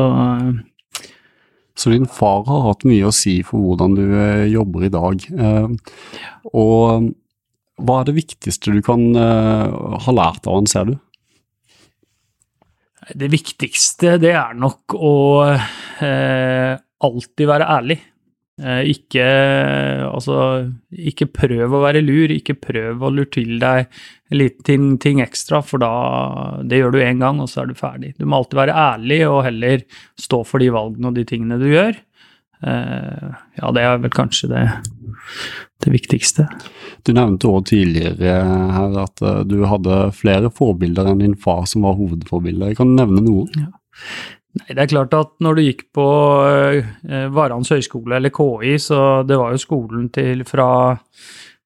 så 1.72 1.88
din 1.88 2.04
far 2.04 2.42
har 2.50 2.66
hatt 2.66 2.82
mye 2.84 3.06
å 3.08 3.14
si 3.16 3.38
for 3.46 3.62
hvordan 3.64 3.94
du 3.96 4.02
jobber 4.52 4.82
i 4.84 4.90
dag. 4.92 5.22
og 6.52 7.06
hva 7.80 7.94
er 7.96 8.10
det 8.10 8.14
viktigste 8.18 8.74
du 8.74 8.82
kan 8.84 9.06
ha 9.16 10.12
lært 10.12 10.44
av 10.44 10.58
han, 10.58 10.68
ser 10.68 10.90
du? 10.90 10.98
Det 13.18 13.28
viktigste 13.32 14.16
det 14.22 14.32
er 14.36 14.56
nok 14.56 14.96
å 14.96 15.14
eh, 15.44 16.72
alltid 17.02 17.50
være 17.50 17.68
ærlig. 17.76 17.98
Eh, 18.62 18.82
ikke 18.92 19.26
Altså, 20.12 20.68
ikke 20.92 21.26
prøv 21.32 21.72
å 21.72 21.82
være 21.82 22.02
lur, 22.04 22.32
ikke 22.34 22.58
prøv 22.60 23.00
å 23.02 23.10
lure 23.12 23.30
til 23.32 23.56
deg 23.62 23.86
en 24.32 24.38
liten 24.38 24.64
ting, 24.64 24.84
ting 25.00 25.22
ekstra, 25.24 25.62
for 25.64 25.82
da 25.82 26.60
Det 26.64 26.78
gjør 26.80 26.94
du 26.94 27.00
én 27.02 27.20
gang, 27.22 27.40
og 27.40 27.48
så 27.50 27.62
er 27.62 27.72
du 27.72 27.78
ferdig. 27.78 28.14
Du 28.18 28.26
må 28.26 28.38
alltid 28.40 28.60
være 28.60 28.78
ærlig 28.84 29.20
og 29.28 29.42
heller 29.48 29.84
stå 30.20 30.42
for 30.48 30.62
de 30.62 30.70
valgene 30.72 31.10
og 31.10 31.18
de 31.18 31.26
tingene 31.28 31.60
du 31.60 31.68
gjør. 31.72 31.96
Eh, 32.62 33.30
ja, 33.58 33.72
det 33.74 33.82
er 33.82 34.02
vel 34.02 34.12
kanskje 34.14 34.50
det, 34.52 34.64
det 35.84 35.94
viktigste. 35.94 36.46
Du 37.02 37.12
nevnte 37.16 37.50
også 37.50 37.72
tidligere 37.72 38.36
her 38.76 39.00
at 39.02 39.22
eh, 39.24 39.42
du 39.48 39.62
hadde 39.66 40.04
flere 40.16 40.52
forbilder 40.54 41.10
enn 41.10 41.24
din 41.24 41.38
far 41.38 41.66
som 41.70 41.86
var 41.88 41.98
hovedforbilder. 41.98 42.76
Kan 42.78 42.92
du 42.92 43.00
nevne 43.00 43.24
noen? 43.24 43.66
Ja. 43.66 43.72
Nei, 44.52 44.74
Det 44.74 44.82
er 44.82 44.90
klart 44.90 45.14
at 45.16 45.32
når 45.40 45.56
du 45.56 45.62
gikk 45.64 45.86
på 45.96 46.08
eh, 46.46 47.28
Varans 47.32 47.72
høgskole, 47.72 48.18
eller 48.18 48.34
KI, 48.34 48.76
så 48.82 49.22
det 49.26 49.38
var 49.40 49.54
jo 49.54 49.62
skolen 49.62 50.10
til 50.14 50.44
fra 50.48 50.68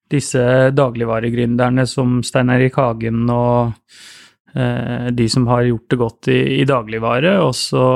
disse 0.06 0.70
dagligvaregründerne 0.70 1.82
som 1.90 2.20
Stein 2.22 2.52
Erik 2.54 2.78
Hagen 2.78 3.24
og 3.32 3.74
eh, 4.54 5.10
de 5.10 5.26
som 5.28 5.48
har 5.50 5.66
gjort 5.66 5.90
det 5.90 5.98
godt 5.98 6.30
i, 6.30 6.40
i 6.60 6.64
dagligvare. 6.68 7.34
Og 7.42 7.56
så 7.58 7.86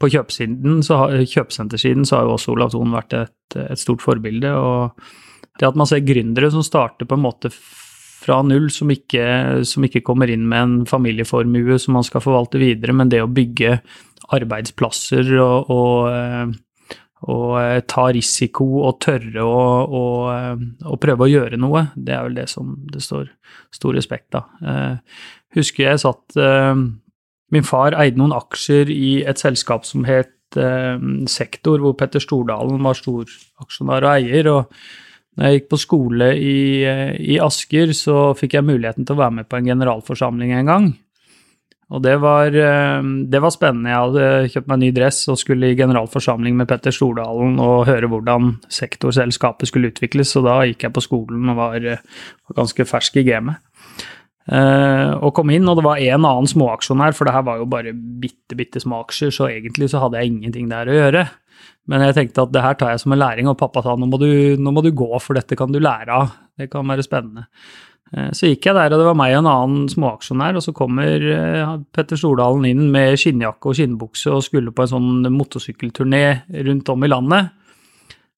på 0.00 0.10
kjøpesiden, 0.12 0.82
så 0.84 1.00
har, 1.00 1.16
kjøpesentersiden 1.24 2.04
så 2.08 2.18
har 2.18 2.26
jo 2.26 2.34
også 2.36 2.52
Olav 2.52 2.74
Thon 2.74 2.92
vært 2.92 3.16
et, 3.16 3.56
et, 3.62 3.80
stort 3.80 4.04
forbilde. 4.04 4.52
og 4.52 5.56
det 5.56 5.70
at 5.70 5.78
man 5.78 5.88
ser 5.88 6.04
gründere 6.04 6.50
som 6.52 6.64
starter 6.64 7.08
på 7.08 7.16
en 7.16 7.24
måte 7.24 7.50
fra 7.52 8.42
null, 8.44 8.68
som 8.72 8.90
ikke, 8.92 9.62
som 9.64 9.86
ikke 9.86 10.02
kommer 10.04 10.28
inn 10.32 10.44
med 10.50 10.60
en 10.60 10.76
familieformue 10.88 11.78
som 11.80 11.96
man 11.96 12.04
skal 12.04 12.24
forvalte 12.24 12.60
videre, 12.60 12.92
men 12.96 13.08
det 13.12 13.22
å 13.24 13.30
bygge 13.30 13.78
arbeidsplasser 14.36 15.30
og, 15.38 15.70
og, 15.72 16.10
eh, 16.10 16.98
og 17.30 17.56
eh, 17.62 17.80
ta 17.88 18.08
risiko 18.12 18.66
og 18.82 18.98
tørre 19.04 19.46
å, 19.46 19.64
og, 20.02 20.66
og 20.84 21.00
prøve 21.00 21.24
å 21.24 21.30
gjøre 21.30 21.60
noe, 21.62 21.86
det 21.96 22.18
er 22.18 22.28
vel 22.28 22.36
det 22.42 22.48
som 22.52 22.76
det 22.92 23.04
står 23.04 23.30
stor 23.72 23.96
respekt 23.96 24.36
av. 24.36 24.52
Husker 25.56 25.86
jeg 25.86 26.02
satt 26.02 26.36
Min 27.54 27.66
far 27.66 27.94
eide 27.94 28.18
noen 28.18 28.34
aksjer 28.34 28.90
i 28.90 29.20
et 29.28 29.38
selskap 29.38 29.86
som 29.86 30.06
het 30.08 30.32
Sektor, 31.28 31.82
hvor 31.82 31.96
Petter 31.98 32.22
Stordalen 32.22 32.78
var 32.84 32.96
storaksjonær 32.96 34.06
og 34.06 34.12
eier. 34.14 34.48
og 34.48 34.70
når 35.36 35.44
jeg 35.44 35.58
gikk 35.58 35.66
på 35.68 35.78
skole 35.80 36.28
i, 36.40 36.60
i, 37.20 37.34
Asker, 37.44 37.92
så 37.92 38.30
fikk 38.38 38.56
jeg 38.56 38.64
muligheten 38.64 39.04
til 39.04 39.16
å 39.16 39.20
være 39.20 39.36
med 39.40 39.48
på 39.50 39.58
en 39.58 39.68
generalforsamling 39.68 40.54
en 40.56 40.70
gang. 40.70 40.86
Og 41.92 42.00
det 42.02 42.16
var, 42.18 42.50
det 42.50 43.40
var 43.44 43.52
spennende. 43.54 43.92
Jeg 43.92 44.06
hadde 44.06 44.48
kjøpt 44.54 44.70
meg 44.70 44.78
en 44.78 44.82
ny 44.86 44.88
dress 44.96 45.20
og 45.30 45.38
skulle 45.38 45.68
i 45.70 45.76
generalforsamling 45.78 46.56
med 46.58 46.70
Petter 46.70 46.94
Stordalen 46.94 47.60
og 47.62 47.84
høre 47.86 48.08
hvordan 48.10 48.56
sektorselskapet 48.72 49.70
skulle 49.70 49.92
utvikles, 49.92 50.32
og 50.40 50.48
da 50.48 50.56
gikk 50.66 50.88
jeg 50.88 50.96
på 50.96 51.04
skolen 51.04 51.52
og 51.52 51.60
var, 51.60 51.86
var 52.00 52.58
ganske 52.58 52.88
fersk 52.88 53.20
i 53.20 53.26
gamet. 53.28 53.60
Uh, 54.46 55.18
og 55.26 55.32
kom 55.34 55.50
inn, 55.50 55.66
og 55.66 55.80
det 55.80 55.84
var 55.86 55.98
en 55.98 56.26
annen 56.28 56.46
småaksjonær, 56.46 57.16
for 57.18 57.26
det 57.26 57.34
her 57.34 57.42
var 57.48 57.58
jo 57.58 57.66
bare 57.70 57.90
bitte, 57.94 58.54
bitte 58.58 58.82
små 58.82 59.00
aksjer, 59.02 59.32
så 59.34 59.48
egentlig 59.50 59.90
så 59.90 60.04
hadde 60.04 60.20
jeg 60.20 60.30
ingenting 60.30 60.68
der 60.70 60.86
å 60.86 60.94
gjøre. 60.94 61.24
Men 61.90 62.04
jeg 62.06 62.14
tenkte 62.14 62.44
at 62.44 62.52
det 62.54 62.62
her 62.62 62.78
tar 62.78 62.92
jeg 62.92 63.02
som 63.02 63.14
en 63.14 63.22
læring, 63.22 63.50
og 63.50 63.58
pappa 63.58 63.82
sa 63.82 63.96
nå 63.98 64.06
må 64.10 64.20
du, 64.22 64.30
nå 64.60 64.74
må 64.74 64.84
du 64.86 64.92
gå, 64.94 65.10
for 65.22 65.38
dette 65.38 65.58
kan 65.58 65.74
du 65.74 65.80
lære 65.82 66.14
av. 66.14 66.38
Det 66.56 66.70
kan 66.70 66.86
være 66.86 67.06
spennende. 67.06 67.48
Uh, 68.14 68.30
så 68.30 68.52
gikk 68.52 68.70
jeg 68.70 68.78
der, 68.78 68.94
og 68.94 69.02
det 69.02 69.10
var 69.10 69.18
meg 69.18 69.34
og 69.34 69.42
en 69.42 69.50
annen 69.50 69.90
småaksjonær, 69.90 70.60
og 70.60 70.62
så 70.62 70.74
kommer 70.78 71.26
uh, 71.26 71.76
Petter 71.90 72.20
Stordalen 72.20 72.70
inn 72.70 72.86
med 72.94 73.18
skinnjakke 73.18 73.72
og 73.72 73.80
skinnbukse 73.80 74.30
og 74.30 74.46
skulle 74.46 74.70
på 74.70 74.86
en 74.86 74.94
sånn 74.94 75.30
motorsykkelturné 75.34 76.26
rundt 76.68 76.94
om 76.94 77.02
i 77.02 77.10
landet. 77.10 77.50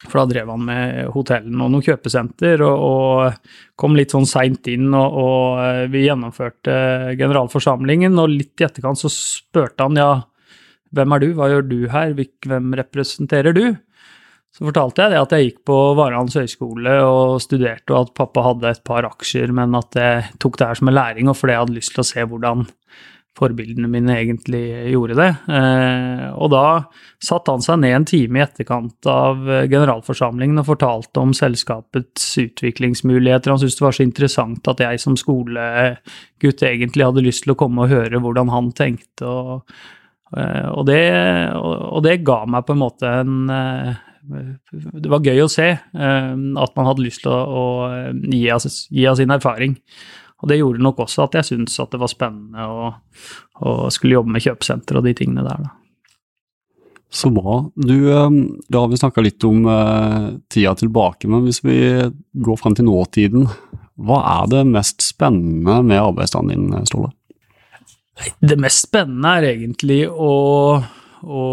For 0.06 0.20
da 0.20 0.28
drev 0.30 0.50
han 0.52 0.62
med 0.62 1.08
hotellene 1.10 1.64
og 1.64 1.72
noen 1.74 1.82
kjøpesenter, 1.82 2.62
og, 2.62 2.84
og 2.86 3.78
kom 3.80 3.96
litt 3.98 4.14
sånn 4.14 4.28
seint 4.30 4.68
inn. 4.70 4.92
Og, 4.94 5.18
og, 5.22 5.90
vi 5.90 6.04
gjennomførte 6.04 7.16
generalforsamlingen, 7.18 8.14
og 8.22 8.30
litt 8.30 8.62
i 8.62 8.68
etterkant 8.68 9.00
så 9.00 9.10
spurte 9.10 9.88
han 9.88 9.98
ja, 9.98 10.12
hvem 10.94 11.14
er 11.14 11.24
du, 11.24 11.28
hva 11.36 11.50
gjør 11.50 11.66
du 11.66 11.78
her, 11.92 12.14
hvem 12.14 12.72
representerer 12.78 13.56
du? 13.56 13.64
Så 14.54 14.64
fortalte 14.64 15.04
jeg 15.04 15.12
det 15.12 15.20
at 15.20 15.32
jeg 15.34 15.48
gikk 15.48 15.58
på 15.68 15.76
Varans 15.98 16.38
høgskole 16.38 16.94
og 17.04 17.36
studerte, 17.44 17.92
og 17.92 18.06
at 18.06 18.14
pappa 18.16 18.46
hadde 18.46 18.70
et 18.70 18.84
par 18.86 19.06
aksjer, 19.06 19.52
men 19.54 19.76
at 19.78 19.98
jeg 19.98 20.24
tok 20.40 20.56
det 20.58 20.70
her 20.70 20.80
som 20.80 20.90
en 20.90 20.96
læring, 20.96 21.28
og 21.28 21.36
fordi 21.38 21.54
jeg 21.54 21.64
hadde 21.64 21.76
lyst 21.76 21.94
til 21.94 22.04
å 22.04 22.08
se 22.08 22.24
hvordan 22.30 22.64
forbildene 23.38 23.88
mine 23.90 24.16
egentlig 24.18 24.62
gjorde 24.92 25.16
det. 25.18 25.28
Eh, 25.54 26.24
og 26.34 26.50
da 26.52 26.64
satte 27.22 27.54
han 27.54 27.64
seg 27.64 27.80
ned 27.82 27.96
en 27.96 28.08
time 28.08 28.40
i 28.40 28.44
etterkant 28.44 29.08
av 29.10 29.44
generalforsamlingen 29.70 30.62
og 30.62 30.68
fortalte 30.72 31.22
om 31.22 31.34
selskapets 31.36 32.26
utviklingsmuligheter. 32.42 33.52
Han 33.52 33.62
syntes 33.62 33.78
det 33.78 33.86
var 33.86 33.98
så 33.98 34.06
interessant 34.06 34.72
at 34.72 34.82
jeg 34.84 35.02
som 35.02 35.18
skolegutt 35.18 36.66
egentlig 36.66 37.06
hadde 37.08 37.24
lyst 37.26 37.46
til 37.46 37.54
å 37.54 37.60
komme 37.60 37.86
og 37.86 37.94
høre 37.94 38.22
hvordan 38.24 38.52
han 38.54 38.72
tenkte. 38.76 39.30
Og, 39.30 39.80
eh, 40.36 40.68
og, 40.74 40.84
det, 40.90 41.02
og 41.54 42.04
det, 42.06 42.20
ga 42.26 42.42
meg 42.50 42.66
på 42.68 42.76
en 42.76 42.84
måte 42.84 43.16
en 43.22 43.40
eh, 43.54 44.04
det 44.28 45.08
var 45.08 45.24
gøy 45.24 45.38
å 45.40 45.48
se 45.48 45.70
at 45.72 46.74
man 46.76 46.84
hadde 46.84 47.00
lyst 47.00 47.22
til 47.24 47.32
å, 47.32 47.62
gi 48.28 48.42
av 48.52 49.16
sin 49.16 49.32
erfaring. 49.32 49.78
Og 50.38 50.50
det 50.50 50.60
gjorde 50.60 50.82
nok 50.84 51.02
også 51.02 51.26
at 51.26 51.40
jeg 51.40 51.50
syntes 51.50 51.80
at 51.82 51.90
det 51.94 52.00
var 52.02 52.10
spennende 52.12 52.66
å, 52.70 52.92
å 53.66 53.74
skulle 53.94 54.18
jobbe 54.20 54.36
med 54.36 54.44
kjøpesenter 54.44 55.00
og 55.00 55.08
de 55.08 55.14
tingene 55.18 55.46
der, 55.46 55.66
da. 55.66 55.74
Så 57.10 57.30
bra. 57.32 57.62
Du, 57.74 57.96
eh, 58.12 58.30
da 58.68 58.82
har 58.82 58.90
vi 58.92 58.98
snakka 59.00 59.22
litt 59.24 59.44
om 59.48 59.64
uh, 59.64 60.34
tida 60.52 60.74
tilbake, 60.76 61.28
men 61.30 61.46
hvis 61.46 61.62
vi 61.64 61.78
går 62.36 62.58
frem 62.60 62.76
til 62.76 62.84
nåtiden, 62.84 63.46
hva 63.98 64.18
er 64.42 64.50
det 64.52 64.66
mest 64.68 65.00
spennende 65.02 65.80
med 65.88 66.02
arbeidsdagen 66.02 66.52
din, 66.52 66.84
Ståle? 66.86 67.10
Det 68.44 68.58
mest 68.60 68.84
spennende 68.90 69.32
er 69.38 69.46
egentlig 69.54 70.02
å, 70.10 70.34
å 71.22 71.44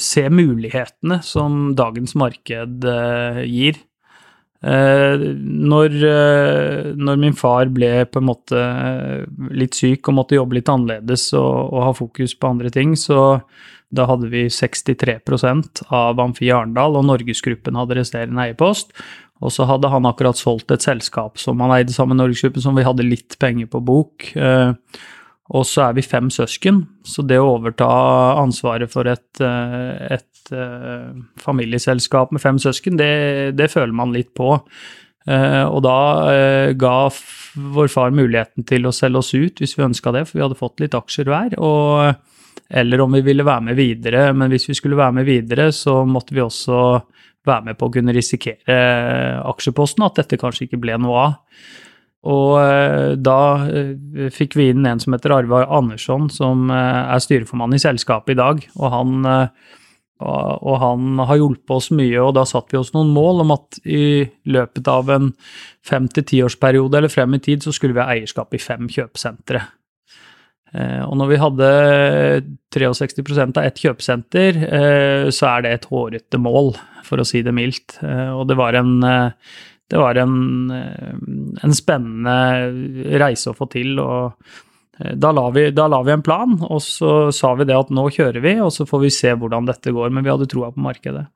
se 0.00 0.24
mulighetene 0.30 1.18
som 1.26 1.74
dagens 1.76 2.14
marked 2.18 2.86
gir. 3.50 3.78
Eh, 4.64 5.22
når, 5.44 5.94
eh, 6.08 6.92
når, 6.96 7.18
min 7.20 7.34
far 7.36 7.68
ble 7.74 8.06
på 8.08 8.20
en 8.22 8.28
måte 8.30 8.56
eh, 8.56 9.24
litt 9.52 9.76
syk 9.76 10.08
og 10.08 10.16
måtte 10.16 10.38
jobbe 10.38 10.56
litt 10.56 10.70
annerledes 10.72 11.26
og, 11.36 11.74
og 11.74 11.82
ha 11.84 11.90
fokus 11.98 12.32
på 12.38 12.54
andre 12.54 12.72
ting, 12.72 12.94
så 12.96 13.42
da 13.94 14.06
hadde 14.08 14.30
vi 14.32 14.46
63% 14.48 15.84
av 15.92 16.22
Amfi 16.22 16.48
Arendal, 16.48 16.96
og 16.96 17.04
Norgesgruppen 17.10 17.76
hadde 17.78 17.98
resterende 18.00 18.46
eierpost. 18.46 18.96
Og 19.44 19.52
så 19.52 19.66
hadde 19.68 19.90
han 19.92 20.08
akkurat 20.08 20.38
solgt 20.38 20.72
et 20.72 20.82
selskap 20.82 21.36
som 21.42 21.60
han 21.60 21.74
eide 21.74 21.92
sammen 21.92 22.16
med 22.16 22.24
Norgesgruppen, 22.24 22.64
som 22.64 22.78
vi 22.78 22.86
hadde 22.86 23.06
litt 23.06 23.36
penger 23.42 23.68
på 23.70 23.82
bok. 23.84 24.30
Og 25.52 25.66
så 25.68 25.88
er 25.88 25.96
vi 25.98 26.04
fem 26.06 26.30
søsken, 26.32 26.84
så 27.04 27.22
det 27.28 27.36
å 27.40 27.50
overta 27.58 27.86
ansvaret 28.40 28.88
for 28.92 29.08
et, 29.10 29.28
eh, 29.44 30.16
et 30.16 30.52
uh, 30.56 31.12
familieselskap 31.40 32.32
med 32.32 32.40
fem 32.40 32.56
søsken, 32.60 32.96
det, 32.96 33.52
det, 33.58 33.68
føler 33.72 33.92
man 33.92 34.14
litt 34.16 34.32
på. 34.36 34.56
Uh, 35.28 35.64
og 35.68 35.82
da 35.84 35.98
ga 36.76 36.96
vår 37.76 37.92
far 37.92 38.12
muligheten 38.12 38.64
til 38.68 38.88
å 38.88 38.92
selge 38.92 39.20
oss 39.20 39.32
ut 39.36 39.60
hvis 39.60 39.76
vi 39.76 39.84
ønska 39.84 40.12
det, 40.16 40.24
for 40.28 40.40
vi 40.40 40.46
hadde 40.46 40.58
fått 40.58 40.80
litt 40.80 40.96
aksjer 40.96 41.28
hver. 41.28 41.58
Og, 41.60 42.64
eller 42.72 43.04
om 43.04 43.12
vi 43.12 43.24
ville 43.28 43.44
være 43.44 43.68
med 43.68 43.76
videre, 43.76 44.30
men 44.32 44.52
hvis 44.52 44.70
vi 44.70 44.80
skulle 44.80 45.00
være 45.00 45.20
med 45.20 45.28
videre, 45.28 45.68
så 45.76 46.00
måtte 46.08 46.36
vi 46.36 46.44
også 46.44 46.80
være 47.44 47.68
med 47.68 47.76
på 47.76 47.90
å 47.90 47.92
kunne 47.92 48.16
risikere 48.16 48.76
aksjeposten, 49.44 50.06
at 50.06 50.22
dette 50.22 50.40
kanskje 50.40 50.70
ikke 50.70 50.80
ble 50.80 50.96
noe 51.04 51.26
av. 51.28 51.40
Og 52.24 52.56
eh, 52.56 53.12
da 53.20 53.38
eh, 53.68 54.28
fikk 54.32 54.56
vi 54.56 54.70
inn 54.72 54.86
en 54.88 55.00
som 55.02 55.14
heter 55.14 55.34
Arve 55.36 55.64
Andersson, 55.68 56.30
som 56.32 56.70
eh, 56.72 57.02
er 57.04 57.22
styreformann 57.22 57.76
i 57.76 57.82
selskapet 57.82 58.32
i 58.34 58.38
dag. 58.40 58.64
Og 58.78 58.88
han, 58.94 59.28
og 60.24 60.74
han 60.80 61.20
har 61.28 61.40
hjulpet 61.40 61.76
oss 61.76 61.90
mye, 61.92 62.16
og 62.22 62.34
da 62.38 62.46
satte 62.48 62.72
vi 62.72 62.80
oss 62.80 62.94
noen 62.96 63.12
mål 63.12 63.44
om 63.44 63.54
at 63.58 63.80
i 63.84 64.24
løpet 64.48 64.88
av 64.88 65.12
en 65.12 65.32
fem 65.84 66.08
til 66.08 66.24
tiårsperiode 66.30 67.00
eller 67.00 67.12
frem 67.12 67.36
i 67.36 67.42
tid 67.44 67.66
så 67.66 67.74
skulle 67.74 67.96
vi 67.96 68.04
ha 68.04 68.14
eierskap 68.14 68.56
i 68.56 68.62
fem 68.62 68.88
kjøpesentre. 68.88 69.66
Og 70.74 71.12
når 71.14 71.28
vi 71.30 71.36
hadde 71.38 71.66
63% 72.74 73.60
av 73.60 73.68
ett 73.68 73.78
kjøpesenter, 73.78 74.56
så 75.30 75.50
er 75.52 75.62
det 75.62 75.70
et 75.70 75.86
hårete 75.86 76.40
mål, 76.42 76.72
for 77.06 77.22
å 77.22 77.26
si 77.28 77.44
det 77.46 77.54
mildt. 77.54 78.00
Og 78.02 78.42
det 78.50 78.56
var 78.58 78.74
en 78.80 78.96
det 79.90 80.00
var 80.00 80.14
en, 80.14 80.70
eh, 80.70 81.14
en, 81.62 81.74
spennende 81.74 83.18
reise 83.20 83.52
å 83.52 83.56
få 83.56 83.68
til. 83.72 83.98
og 84.00 84.32
eh, 85.00 85.12
da 85.12 85.32
la, 85.36 85.48
vi, 85.52 85.68
da 85.76 85.86
la, 85.90 86.00
vi, 86.06 86.14
en 86.14 86.24
plan, 86.24 86.56
og 86.64 86.80
så 86.82 87.30
sa 87.34 87.54
vi 87.58 87.68
det 87.68 87.76
at 87.76 87.92
nå 87.92 88.08
kjører 88.08 88.40
vi, 88.44 88.56
og 88.64 88.72
så 88.72 88.88
får 88.88 89.04
vi 89.04 89.12
se 89.12 89.34
hvordan 89.36 89.68
dette 89.68 89.92
går. 89.92 90.10
Men 90.10 90.24
vi 90.24 90.32
hadde 90.32 90.48
troa 90.50 90.72
på 90.72 90.84
markedet. 90.84 91.26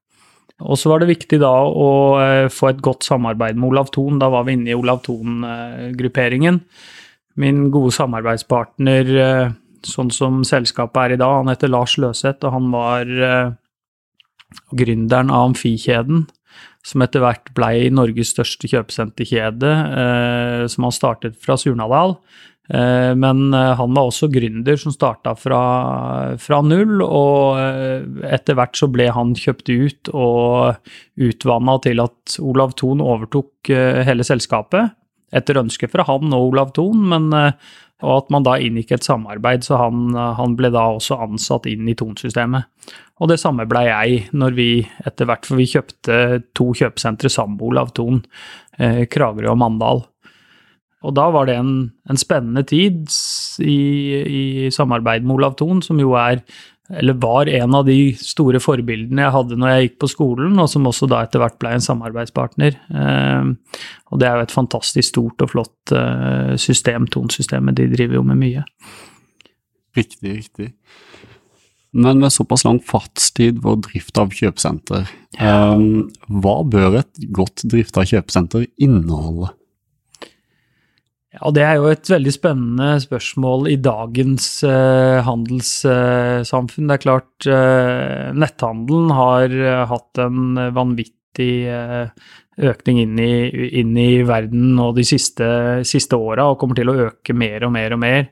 Og 0.58 0.74
så 0.80 0.90
var 0.90 1.02
det 1.02 1.12
viktig 1.12 1.38
da 1.42 1.52
å 1.68 1.90
eh, 2.22 2.48
få 2.50 2.72
et 2.72 2.82
godt 2.82 3.06
samarbeid 3.06 3.58
med 3.58 3.68
Olav 3.68 3.92
Thon. 3.94 4.18
Da 4.22 4.30
var 4.32 4.48
vi 4.48 4.56
inne 4.56 4.72
i 4.72 4.78
Olav 4.78 5.04
Thon-grupperingen. 5.04 6.62
Min 7.38 7.68
gode 7.70 7.92
samarbeidspartner 7.94 9.12
sånn 9.86 10.08
som 10.10 10.40
selskapet 10.42 10.98
er 11.04 11.14
i 11.14 11.18
dag. 11.20 11.36
Han 11.36 11.52
heter 11.52 11.70
Lars 11.70 11.94
Løseth, 12.02 12.42
og 12.42 12.56
han 12.56 12.72
var 12.72 13.12
gründeren 14.74 15.30
av 15.30 15.52
Amfikjeden, 15.52 16.24
som 16.88 17.04
etter 17.04 17.22
hvert 17.22 17.50
ble 17.56 17.88
Norges 17.92 18.32
største 18.34 18.68
kjøpesenterkjede, 18.70 19.72
eh, 20.02 20.62
som 20.72 20.86
han 20.88 20.94
startet 20.94 21.36
fra 21.42 21.58
Surnadal. 21.60 22.16
Eh, 22.68 23.12
men 23.16 23.48
eh, 23.56 23.72
han 23.76 23.96
var 23.96 24.08
også 24.08 24.30
gründer 24.32 24.78
som 24.80 24.94
starta 24.94 25.34
fra, 25.38 25.60
fra, 26.40 26.60
null, 26.64 27.02
og 27.04 27.60
etter 28.28 28.56
hvert 28.58 28.78
så 28.80 28.88
ble 28.92 29.10
han 29.14 29.36
kjøpt 29.36 29.72
ut 29.72 30.12
og 30.14 30.78
utvanna 31.28 31.76
til 31.84 32.04
at 32.04 32.38
Olav 32.44 32.76
Thon 32.80 33.04
overtok 33.04 33.72
hele 34.08 34.24
selskapet. 34.24 34.94
Etter 35.28 35.60
ønske 35.60 35.90
fra 35.92 36.06
han 36.08 36.32
og 36.32 36.54
Olav 36.54 36.72
Thon, 36.76 37.04
men 37.10 37.28
og 38.04 38.12
at 38.14 38.28
man 38.30 38.44
da 38.46 38.54
inngikk 38.62 38.92
et 38.94 39.06
samarbeid, 39.06 39.64
så 39.66 39.80
han, 39.80 40.12
han 40.14 40.54
ble 40.58 40.70
da 40.74 40.84
også 40.94 41.18
ansatt 41.24 41.66
inn 41.70 41.88
i 41.90 41.96
Tonsystemet. 41.98 42.68
Og 43.18 43.32
det 43.32 43.40
samme 43.42 43.66
blei 43.66 43.88
jeg, 43.88 44.20
når 44.38 44.54
vi 44.54 44.68
etter 45.06 45.26
hvert, 45.26 45.48
for 45.48 45.58
vi 45.58 45.66
kjøpte 45.66 46.18
to 46.54 46.70
kjøpesentre 46.78 47.30
sammen 47.32 47.80
av 47.80 47.90
Ton, 47.96 48.22
eh, 48.78 49.02
Kragerø 49.10 49.50
og 49.50 49.58
Mandal. 49.58 50.04
Og 51.06 51.14
da 51.14 51.28
var 51.34 51.46
det 51.46 51.56
en, 51.58 51.74
en 52.10 52.18
spennende 52.18 52.64
tid 52.66 53.06
i, 53.62 53.78
i, 54.22 54.42
samarbeid 54.74 55.26
med 55.26 55.36
Olav 55.38 55.58
Thon, 55.58 55.82
som 55.82 55.98
jo 56.02 56.14
er, 56.18 56.42
eller 56.88 57.12
var 57.20 57.48
en 57.52 57.74
av 57.76 57.84
de 57.84 58.14
store 58.16 58.60
forbildene 58.64 59.26
jeg 59.26 59.34
hadde 59.34 59.58
når 59.60 59.72
jeg 59.72 59.84
gikk 59.84 59.98
på 60.04 60.10
skolen, 60.14 60.54
og 60.62 60.70
som 60.72 60.88
også 60.88 61.08
da 61.10 61.20
etter 61.24 61.42
hvert 61.42 61.58
ble 61.60 61.74
en 61.76 61.84
samarbeidspartner. 61.84 62.78
Eh, 62.88 63.82
og 64.08 64.22
det 64.22 64.28
er 64.28 64.38
jo 64.38 64.46
et 64.46 64.56
fantastisk 64.56 65.10
stort 65.10 65.44
og 65.44 65.52
flott 65.52 65.92
eh, 65.92 66.54
system, 66.60 67.10
Thon-systemet. 67.12 67.76
De 67.76 67.90
driver 67.92 68.20
jo 68.20 68.24
med 68.30 68.40
mye. 68.40 68.64
Riktig, 69.98 70.32
riktig. 70.38 70.72
Men 71.92 72.20
med 72.20 72.32
såpass 72.32 72.64
lang 72.64 72.80
fartstid 72.84 73.60
for 73.64 73.80
drift 73.84 74.18
av 74.20 74.32
kjøpesenter, 74.36 75.08
ja. 75.38 75.54
um, 75.74 76.08
hva 76.28 76.60
bør 76.68 77.00
et 77.00 77.22
godt 77.34 77.64
drifta 77.68 78.04
kjøpesenter 78.08 78.66
inneholde? 78.84 79.52
Ja, 81.36 81.50
Det 81.52 81.60
er 81.62 81.74
jo 81.76 81.90
et 81.90 82.08
veldig 82.08 82.32
spennende 82.32 82.94
spørsmål 83.04 83.68
i 83.68 83.76
dagens 83.84 84.46
eh, 84.64 85.18
handelssamfunn. 85.26 86.86
Eh, 86.86 86.88
det 86.88 86.96
er 86.96 87.02
klart 87.02 87.48
eh, 87.52 88.30
netthandelen 88.32 89.12
har 89.12 89.56
hatt 89.90 90.22
en 90.24 90.56
vanvittig 90.76 91.68
økning 92.58 93.02
inn 93.04 93.20
i, 93.20 93.34
inn 93.82 93.92
i, 94.00 94.22
verden 94.26 94.72
nå 94.78 94.88
de 94.96 95.04
siste, 95.06 95.50
siste 95.86 96.16
åra, 96.16 96.48
og 96.48 96.58
kommer 96.58 96.80
til 96.80 96.90
å 96.90 96.96
øke 97.10 97.36
mer 97.36 97.68
og 97.68 97.76
mer 97.76 97.94
og 97.94 98.02
mer. 98.02 98.24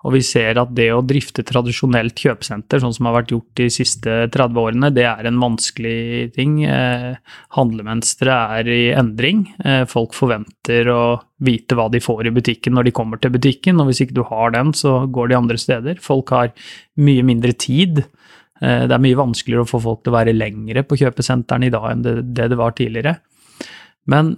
Og 0.00 0.14
vi 0.14 0.22
ser 0.24 0.56
at 0.56 0.70
det 0.72 0.86
å 0.94 1.02
drifte 1.04 1.44
tradisjonelt 1.44 2.16
kjøpesenter, 2.16 2.80
sånn 2.80 2.94
som 2.96 3.08
har 3.08 3.18
vært 3.18 3.34
gjort 3.34 3.50
de 3.60 3.66
siste 3.72 4.14
30 4.32 4.60
årene, 4.62 4.88
det 4.96 5.04
er 5.04 5.28
en 5.28 5.40
vanskelig 5.42 6.30
ting. 6.36 6.54
Eh, 6.64 7.18
handlemønsteret 7.58 8.54
er 8.60 8.70
i 8.72 8.80
endring. 8.96 9.42
Eh, 9.60 9.82
folk 9.90 10.16
forventer 10.16 10.88
å 10.88 11.02
vite 11.44 11.76
hva 11.76 11.90
de 11.92 12.00
får 12.00 12.30
i 12.30 12.34
butikken 12.38 12.76
når 12.76 12.88
de 12.88 12.94
kommer 12.96 13.20
til 13.20 13.34
butikken, 13.34 13.82
og 13.82 13.90
hvis 13.90 14.00
ikke 14.06 14.16
du 14.16 14.24
har 14.30 14.56
den, 14.56 14.72
så 14.76 15.02
går 15.12 15.28
de 15.28 15.40
andre 15.42 15.60
steder. 15.60 16.00
Folk 16.00 16.32
har 16.32 16.54
mye 16.96 17.26
mindre 17.26 17.52
tid. 17.52 18.00
Eh, 18.64 18.86
det 18.88 18.96
er 18.96 19.04
mye 19.04 19.20
vanskeligere 19.20 19.68
å 19.68 19.72
få 19.74 19.82
folk 19.84 20.00
til 20.00 20.14
å 20.14 20.16
være 20.16 20.36
lengre 20.36 20.86
på 20.88 20.96
kjøpesentrene 21.02 21.68
i 21.68 21.76
dag 21.76 21.90
enn 21.92 22.08
det 22.08 22.48
det 22.48 22.60
var 22.60 22.72
tidligere. 22.72 23.18
Men 24.08 24.32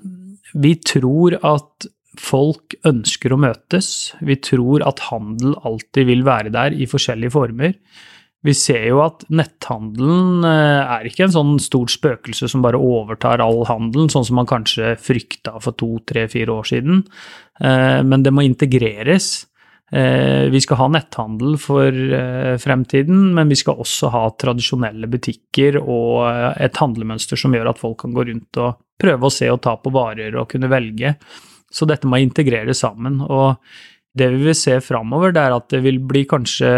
vi 0.58 0.74
tror 0.82 1.38
at 1.38 1.86
folk 2.20 2.76
ønsker 2.88 3.32
å 3.32 3.40
møtes. 3.40 4.12
Vi 4.20 4.36
tror 4.44 4.84
at 4.86 5.04
handel 5.08 5.54
alltid 5.64 6.08
vil 6.10 6.24
være 6.26 6.52
der 6.52 6.76
i 6.76 6.88
forskjellige 6.90 7.34
former. 7.34 7.76
Vi 8.42 8.54
ser 8.58 8.88
jo 8.88 8.98
at 9.04 9.22
netthandelen 9.30 10.42
eh, 10.46 10.94
er 10.96 11.06
ikke 11.06 11.28
en 11.28 11.34
sånn 11.36 11.54
stort 11.62 11.92
spøkelse 11.94 12.48
som 12.50 12.64
bare 12.64 12.80
overtar 12.80 13.42
all 13.42 13.62
handelen, 13.68 14.10
sånn 14.10 14.26
som 14.26 14.40
man 14.40 14.50
kanskje 14.50 14.96
frykta 14.98 15.60
for 15.62 15.78
to, 15.78 15.94
tre, 16.08 16.26
fire 16.30 16.56
år 16.56 16.66
siden. 16.72 17.04
Eh, 17.62 18.00
men 18.02 18.26
det 18.26 18.32
må 18.34 18.42
integreres. 18.42 19.46
Eh, 19.94 20.50
vi 20.50 20.62
skal 20.64 20.80
ha 20.80 20.88
netthandel 20.90 21.54
for 21.62 22.02
fremtiden, 22.64 23.30
men 23.36 23.52
vi 23.52 23.60
skal 23.60 23.78
også 23.84 24.10
ha 24.10 24.24
tradisjonelle 24.34 25.06
butikker 25.12 25.78
og 25.78 26.26
et 26.58 26.82
handlemønster 26.82 27.38
som 27.38 27.54
gjør 27.54 27.70
at 27.70 27.82
folk 27.84 28.00
kan 28.02 28.16
gå 28.16 28.26
rundt 28.26 28.62
og 28.64 28.82
prøve 28.98 29.28
å 29.28 29.34
se 29.34 29.46
og 29.54 29.62
ta 29.62 29.76
på 29.78 29.94
varer 29.94 30.34
og 30.34 30.50
kunne 30.50 30.70
velge. 30.72 31.14
Så 31.72 31.88
dette 31.88 32.08
må 32.08 32.20
integreres 32.20 32.84
sammen. 32.84 33.20
og 33.24 33.56
det 34.12 34.28
vi 34.28 34.42
vil 34.44 34.56
se 34.56 34.76
framover, 34.84 35.32
er 35.32 35.54
at 35.56 35.70
det 35.72 35.80
vil 35.86 36.00
bli 36.04 36.26
kanskje 36.28 36.68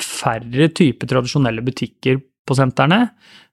færre 0.00 0.70
typer 0.72 1.10
tradisjonelle 1.10 1.64
butikker 1.64 2.22
på 2.44 2.56
sentrene. 2.56 3.00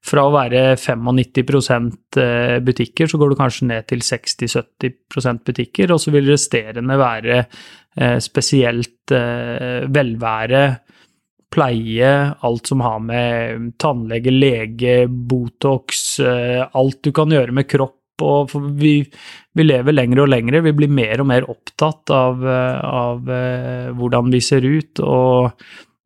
Fra 0.01 0.23
å 0.25 0.33
være 0.33 0.77
95 0.79 1.91
eh, 2.17 2.57
butikker, 2.63 3.09
så 3.11 3.19
går 3.19 3.31
du 3.31 3.37
kanskje 3.39 3.67
ned 3.69 3.89
til 3.91 4.01
60-70% 4.05 5.43
butikker. 5.47 5.93
Og 5.93 6.01
så 6.01 6.13
vil 6.15 6.31
resterende 6.31 6.97
være 6.99 7.37
eh, 7.43 8.17
spesielt 8.23 9.13
eh, 9.15 9.83
velvære, 9.91 10.63
pleie, 11.51 12.11
alt 12.47 12.71
som 12.71 12.79
har 12.85 12.99
med 13.03 13.73
tannlege, 13.81 14.31
lege, 14.31 14.93
Botox, 15.11 16.21
alt 16.23 17.01
du 17.03 17.11
kan 17.11 17.33
gjøre 17.35 17.51
med 17.51 17.67
kropp 17.67 18.00
og 18.23 18.55
vi, 18.79 18.95
vi, 19.57 19.65
lever 19.65 19.95
lenger 19.95 20.23
og 20.23 20.31
lenger. 20.31 20.61
Vi 20.65 20.75
blir 20.77 20.91
mer 20.91 21.23
og 21.23 21.29
mer 21.31 21.47
opptatt 21.51 22.13
av, 22.15 22.43
av 22.45 23.31
uh, 23.31 23.89
hvordan 23.97 24.31
vi 24.33 24.43
ser 24.45 24.67
ut, 24.67 25.01
og 25.03 25.51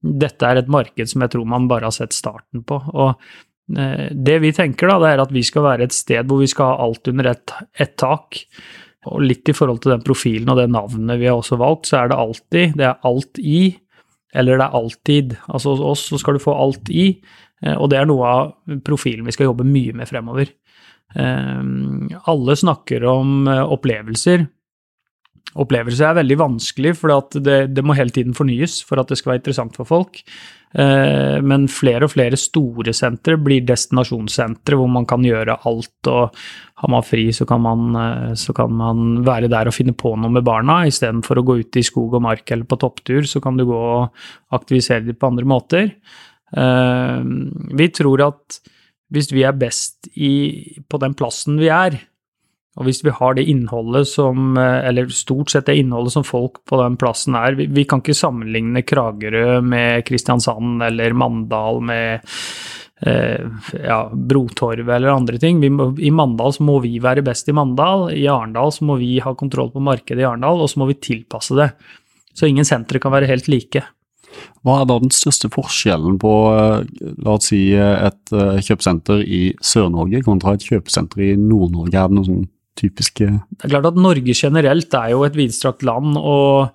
dette 0.06 0.48
er 0.48 0.62
et 0.62 0.72
marked 0.72 1.10
som 1.12 1.26
jeg 1.26 1.34
tror 1.34 1.50
man 1.50 1.70
bare 1.72 1.90
har 1.90 1.96
sett 1.96 2.16
starten 2.16 2.66
på. 2.68 2.80
Og 2.94 3.14
uh, 3.16 4.08
det 4.12 4.40
vi 4.44 4.56
tenker, 4.56 4.92
da, 4.92 5.02
det 5.04 5.14
er 5.14 5.26
at 5.26 5.36
vi 5.36 5.46
skal 5.46 5.68
være 5.68 5.90
et 5.90 5.96
sted 5.96 6.28
hvor 6.30 6.44
vi 6.44 6.50
skal 6.52 6.74
ha 6.74 6.90
alt 6.90 7.14
under 7.14 7.32
ett 7.36 7.56
et 7.82 7.96
tak. 8.02 8.44
Og 9.06 9.22
litt 9.22 9.50
i 9.50 9.56
forhold 9.56 9.84
til 9.84 9.94
den 9.94 10.06
profilen 10.06 10.50
og 10.52 10.60
det 10.60 10.70
navnet 10.74 11.20
vi 11.22 11.30
har 11.30 11.38
også 11.38 11.60
valgt, 11.62 11.90
så 11.90 12.02
er 12.02 12.12
det 12.12 12.20
alltid, 12.22 12.78
det 12.80 12.88
er 12.90 13.04
alt 13.06 13.42
i, 13.42 13.64
eller 14.36 14.60
det 14.60 14.66
er 14.66 14.78
alltid. 14.80 15.36
Altså 15.48 15.76
hos 15.76 15.84
oss 15.86 16.06
så 16.12 16.20
skal 16.22 16.38
du 16.38 16.44
få 16.44 16.56
alt 16.58 16.90
i, 16.90 17.08
eh, 17.64 17.76
og 17.76 17.92
det 17.92 18.00
er 18.00 18.10
noe 18.10 18.32
av 18.32 18.80
profilen 18.86 19.28
vi 19.28 19.36
skal 19.36 19.52
jobbe 19.52 19.68
mye 19.68 19.94
med 19.96 20.10
fremover. 20.10 20.52
Ehm, 21.14 22.10
alle 22.26 22.56
snakker 22.56 23.06
om 23.08 23.48
eh, 23.48 23.64
opplevelser. 23.64 24.48
Opplevelser 25.56 26.10
er 26.10 26.18
veldig 26.18 26.36
vanskelig, 26.42 26.92
for 27.00 27.14
det, 27.40 27.60
det, 27.72 27.84
må 27.86 27.96
hele 27.96 28.12
tiden 28.12 28.36
fornyes 28.36 28.82
for 28.84 29.00
at 29.00 29.12
det 29.12 29.20
skal 29.22 29.32
være 29.32 29.44
interessant 29.44 29.78
for 29.78 29.88
folk. 29.88 30.20
Ehm, 30.76 31.46
men 31.48 31.70
flere 31.72 32.10
og 32.10 32.12
flere 32.12 32.40
store 32.40 32.92
sentre 32.96 33.38
blir 33.40 33.64
destinasjonssentre 33.68 34.76
hvor 34.80 34.92
man 34.92 35.08
kan 35.08 35.24
gjøre 35.24 35.56
alt. 35.70 36.12
og 36.12 36.36
Har 36.84 36.92
man 36.92 37.08
fri, 37.08 37.30
så 37.32 37.48
kan 37.48 37.64
man, 37.64 37.88
eh, 38.02 38.36
så 38.36 38.56
kan 38.58 38.76
man 38.76 39.24
være 39.24 39.52
der 39.52 39.72
og 39.72 39.78
finne 39.78 39.96
på 39.96 40.18
noe 40.20 40.34
med 40.36 40.44
barna. 40.44 40.82
Istedenfor 40.90 41.40
å 41.40 41.48
gå 41.48 41.60
ut 41.64 41.80
i 41.80 41.88
skog 41.88 42.20
og 42.20 42.26
mark 42.28 42.52
eller 42.52 42.68
på 42.68 42.82
topptur, 42.82 43.24
så 43.24 43.40
kan 43.40 43.56
du 43.56 43.64
gå 43.70 43.80
og 43.80 44.12
aktivisere 44.52 45.06
dem 45.08 45.16
på 45.16 45.32
andre 45.32 45.48
måter. 45.48 45.92
Ehm, 46.58 47.52
vi 47.72 47.88
tror 47.96 48.28
at 48.28 48.60
hvis 49.16 49.32
vi 49.34 49.46
er 49.48 49.56
best 49.58 50.10
i, 50.14 50.76
på 50.92 51.00
den 51.02 51.16
plassen 51.18 51.60
vi 51.62 51.72
er, 51.74 51.98
og 52.76 52.88
hvis 52.90 53.02
vi 53.06 53.14
har 53.16 53.38
det 53.38 53.46
innholdet 53.48 54.04
som 54.10 54.58
Eller 54.60 55.08
stort 55.08 55.54
sett 55.54 55.70
det 55.70 55.78
innholdet 55.80 56.12
som 56.12 56.26
folk 56.28 56.60
på 56.68 56.80
den 56.82 56.98
plassen 57.00 57.38
er 57.40 57.56
Vi, 57.56 57.70
vi 57.72 57.86
kan 57.88 58.02
ikke 58.04 58.18
sammenligne 58.18 58.84
Kragerø 58.84 59.62
med 59.64 60.04
Kristiansand 60.08 60.84
eller 60.84 61.16
Mandal 61.16 61.80
med 61.80 62.26
eh, 63.08 63.48
ja, 63.80 64.00
Brotorvet 64.12 64.92
eller 64.98 65.14
andre 65.14 65.40
ting. 65.40 65.64
Må, 65.72 65.94
I 66.00 66.12
Mandal 66.12 66.56
så 66.56 66.68
må 66.68 66.82
vi 66.84 66.98
være 67.00 67.24
best 67.26 67.50
i 67.50 67.56
Mandal. 67.56 68.10
I 68.12 68.28
Arendal 68.32 68.76
så 68.76 68.88
må 68.88 69.00
vi 69.00 69.16
ha 69.24 69.36
kontroll 69.40 69.72
på 69.72 69.84
markedet 69.84 70.24
i 70.24 70.28
Arendal, 70.28 70.64
og 70.64 70.72
så 70.72 70.82
må 70.82 70.90
vi 70.92 71.00
tilpasse 71.00 71.56
det. 71.58 71.72
Så 72.36 72.50
ingen 72.50 72.68
sentre 72.68 73.00
kan 73.00 73.16
være 73.16 73.32
helt 73.32 73.48
like. 73.52 73.86
Hva 74.66 74.80
er 74.82 74.90
da 74.90 74.98
den 75.02 75.14
største 75.14 75.50
forskjellen 75.54 76.18
på 76.22 76.34
eh, 76.52 77.06
la 77.22 77.36
oss 77.38 77.52
si, 77.52 77.62
et 77.78 78.34
eh, 78.34 78.60
kjøpesenter 78.66 79.22
i 79.22 79.42
Sør-Norge 79.62 80.24
kontra 80.26 80.56
et 80.56 80.66
kjøpesenter 80.66 81.24
i 81.28 81.32
Nord-Norge? 81.40 81.96
Er 81.96 82.10
det 82.10 82.18
noen 82.18 82.30
sånn 82.30 82.46
typiske 82.76 83.30
Det 83.30 83.68
er 83.68 83.76
klart 83.78 83.92
at 83.94 84.00
Norge 84.02 84.36
generelt 84.36 84.98
er 84.98 85.14
jo 85.14 85.24
et 85.28 85.38
vidstrakt 85.38 85.86
land, 85.88 86.18
og 86.20 86.74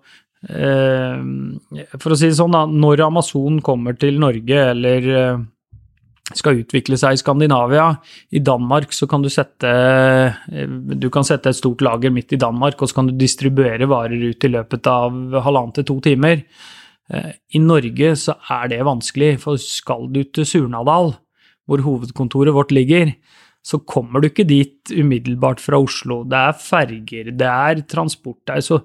eh, 0.48 1.90
for 1.98 2.14
å 2.14 2.18
si 2.18 2.30
det 2.30 2.38
sånn, 2.38 2.54
da, 2.54 2.66
når 2.70 3.06
Amazon 3.10 3.60
kommer 3.64 3.98
til 3.98 4.22
Norge, 4.22 4.62
eller 4.70 5.10
eh, 5.10 5.42
skal 6.36 6.60
utvikle 6.62 6.94
seg 6.94 7.16
i 7.16 7.20
Skandinavia. 7.20 7.88
I 8.38 8.42
Danmark 8.46 8.94
så 8.94 9.08
kan 9.10 9.24
du 9.24 9.30
sette 9.32 9.70
du 10.46 11.08
kan 11.10 11.26
sette 11.26 11.50
et 11.50 11.58
stort 11.58 11.82
lager 11.82 12.14
midt 12.14 12.36
i 12.36 12.40
Danmark, 12.40 12.78
og 12.78 12.90
så 12.90 13.00
kan 13.00 13.10
du 13.10 13.16
distribuere 13.18 13.88
varer 13.90 14.30
ut 14.30 14.46
i 14.46 14.52
løpet 14.52 14.86
av 14.90 15.40
halvannen 15.42 15.74
til 15.74 15.88
to 15.90 15.98
timer. 16.06 16.44
Eh, 17.10 17.34
I 17.56 17.62
Norge 17.62 18.14
så 18.18 18.36
er 18.54 18.70
det 18.72 18.80
vanskelig, 18.86 19.34
for 19.42 19.60
skal 19.60 20.08
du 20.14 20.22
til 20.24 20.46
Surnadal, 20.48 21.14
hvor 21.68 21.84
hovedkontoret 21.86 22.54
vårt 22.54 22.74
ligger, 22.74 23.14
så 23.60 23.76
kommer 23.84 24.22
du 24.22 24.30
ikke 24.30 24.46
dit 24.48 24.88
umiddelbart 24.88 25.60
fra 25.60 25.78
Oslo. 25.82 26.22
Det 26.24 26.38
er 26.38 26.56
ferger, 26.56 27.28
det 27.36 27.48
er 27.48 27.82
transport. 27.84 28.38
Det 28.48 28.56
er 28.56 28.64
så, 28.64 28.78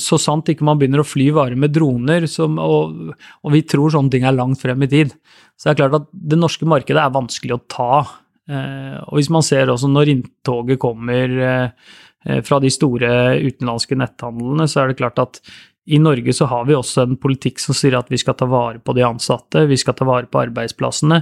så 0.00 0.16
sant 0.20 0.48
ikke 0.48 0.64
man 0.64 0.80
begynner 0.80 1.02
å 1.02 1.06
fly 1.06 1.28
varer 1.36 1.58
med 1.60 1.74
droner, 1.76 2.24
som, 2.30 2.56
og, 2.62 3.12
og, 3.12 3.50
vi 3.52 3.60
tror 3.68 3.92
sånne 3.92 4.14
ting 4.14 4.24
er 4.24 4.38
langt 4.38 4.62
frem 4.62 4.86
i 4.86 4.90
tid. 4.90 5.12
Så 5.56 5.68
det 5.68 5.74
er 5.74 5.80
klart 5.82 5.98
at 6.00 6.08
det 6.32 6.40
norske 6.40 6.68
markedet 6.68 7.02
er 7.02 7.12
vanskelig 7.12 7.58
å 7.58 7.62
ta. 7.68 8.00
Eh, 8.48 8.96
og 9.04 9.20
hvis 9.20 9.30
man 9.36 9.44
ser 9.44 9.72
også 9.72 9.92
når 9.92 10.14
inntoget 10.14 10.80
kommer 10.80 11.38
eh, 11.50 12.40
fra 12.46 12.58
de 12.62 12.72
store 12.72 13.10
utenlandske 13.44 14.00
netthandlene, 14.00 14.64
så 14.64 14.82
er 14.82 14.90
det 14.90 15.00
klart 15.02 15.20
at 15.22 15.42
i 15.86 15.98
Norge 16.02 16.32
så 16.34 16.48
har 16.50 16.64
vi 16.66 16.74
også 16.74 17.04
en 17.04 17.16
politikk 17.22 17.60
som 17.62 17.76
sier 17.76 17.94
at 17.94 18.08
vi 18.10 18.18
skal 18.18 18.34
ta 18.34 18.48
vare 18.50 18.80
på 18.82 18.94
de 18.96 19.04
ansatte, 19.06 19.62
vi 19.70 19.76
skal 19.78 19.94
ta 19.94 20.06
vare 20.08 20.26
på 20.26 20.40
arbeidsplassene. 20.40 21.20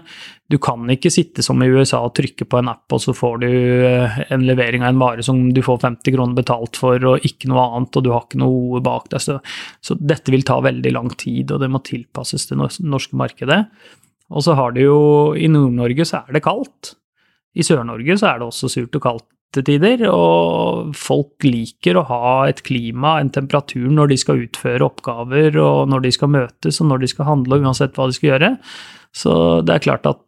Du 0.48 0.56
kan 0.62 0.88
ikke 0.88 1.12
sitte 1.12 1.44
som 1.44 1.60
i 1.60 1.68
USA 1.68 2.00
og 2.06 2.14
trykke 2.16 2.46
på 2.48 2.60
en 2.62 2.70
app, 2.72 2.86
og 2.96 3.02
så 3.04 3.12
får 3.16 3.42
du 3.42 3.48
eh, 3.50 4.16
en 4.32 4.46
levering 4.48 4.86
av 4.86 4.94
en 4.94 5.02
vare 5.02 5.26
som 5.26 5.42
du 5.52 5.60
får 5.64 5.82
50 5.84 6.16
kroner 6.16 6.38
betalt 6.38 6.80
for, 6.80 6.96
og 7.10 7.28
ikke 7.28 7.52
noe 7.52 7.66
annet, 7.66 8.00
og 8.00 8.06
du 8.06 8.10
har 8.14 8.24
ikke 8.24 8.40
noe 8.40 8.80
bak 8.84 9.12
deg. 9.12 9.26
Så, 9.26 9.36
så 9.84 9.98
dette 10.00 10.32
vil 10.32 10.48
ta 10.48 10.56
veldig 10.64 10.94
lang 10.96 11.12
tid, 11.12 11.52
og 11.52 11.60
det 11.60 11.68
må 11.68 11.84
tilpasses 11.84 12.48
det 12.48 12.56
norske 12.56 13.20
markedet. 13.20 13.66
Og 14.32 14.48
så 14.48 14.56
har 14.56 14.72
det 14.72 14.88
jo 14.88 14.98
I 15.36 15.50
Nord-Norge 15.52 16.08
så 16.08 16.22
er 16.22 16.38
det 16.38 16.46
kaldt. 16.48 16.94
I 17.54 17.68
Sør-Norge 17.68 18.16
så 18.16 18.32
er 18.32 18.40
det 18.40 18.48
også 18.48 18.72
surt 18.72 18.96
og 18.96 19.04
kaldt 19.04 19.28
til 19.54 19.66
tider, 19.66 20.04
og 20.10 20.92
folk 20.98 21.46
liker 21.46 21.98
å 21.98 22.06
ha 22.08 22.34
et 22.50 22.62
klima, 22.66 23.16
en 23.20 23.32
temperatur, 23.34 23.86
når 23.92 24.12
de 24.12 24.20
skal 24.20 24.42
utføre 24.46 24.86
oppgaver, 24.86 25.58
og 25.62 25.88
når 25.92 26.06
de 26.06 26.12
skal 26.16 26.32
møtes, 26.34 26.80
og 26.82 26.90
når 26.90 27.04
de 27.04 27.10
skal 27.14 27.30
handle, 27.30 27.62
uansett 27.62 27.96
hva 27.96 28.08
de 28.10 28.18
skal 28.18 28.32
gjøre. 28.34 28.52
Så 29.14 29.32
det 29.66 29.76
er 29.76 29.86
klart 29.86 30.10
at 30.10 30.22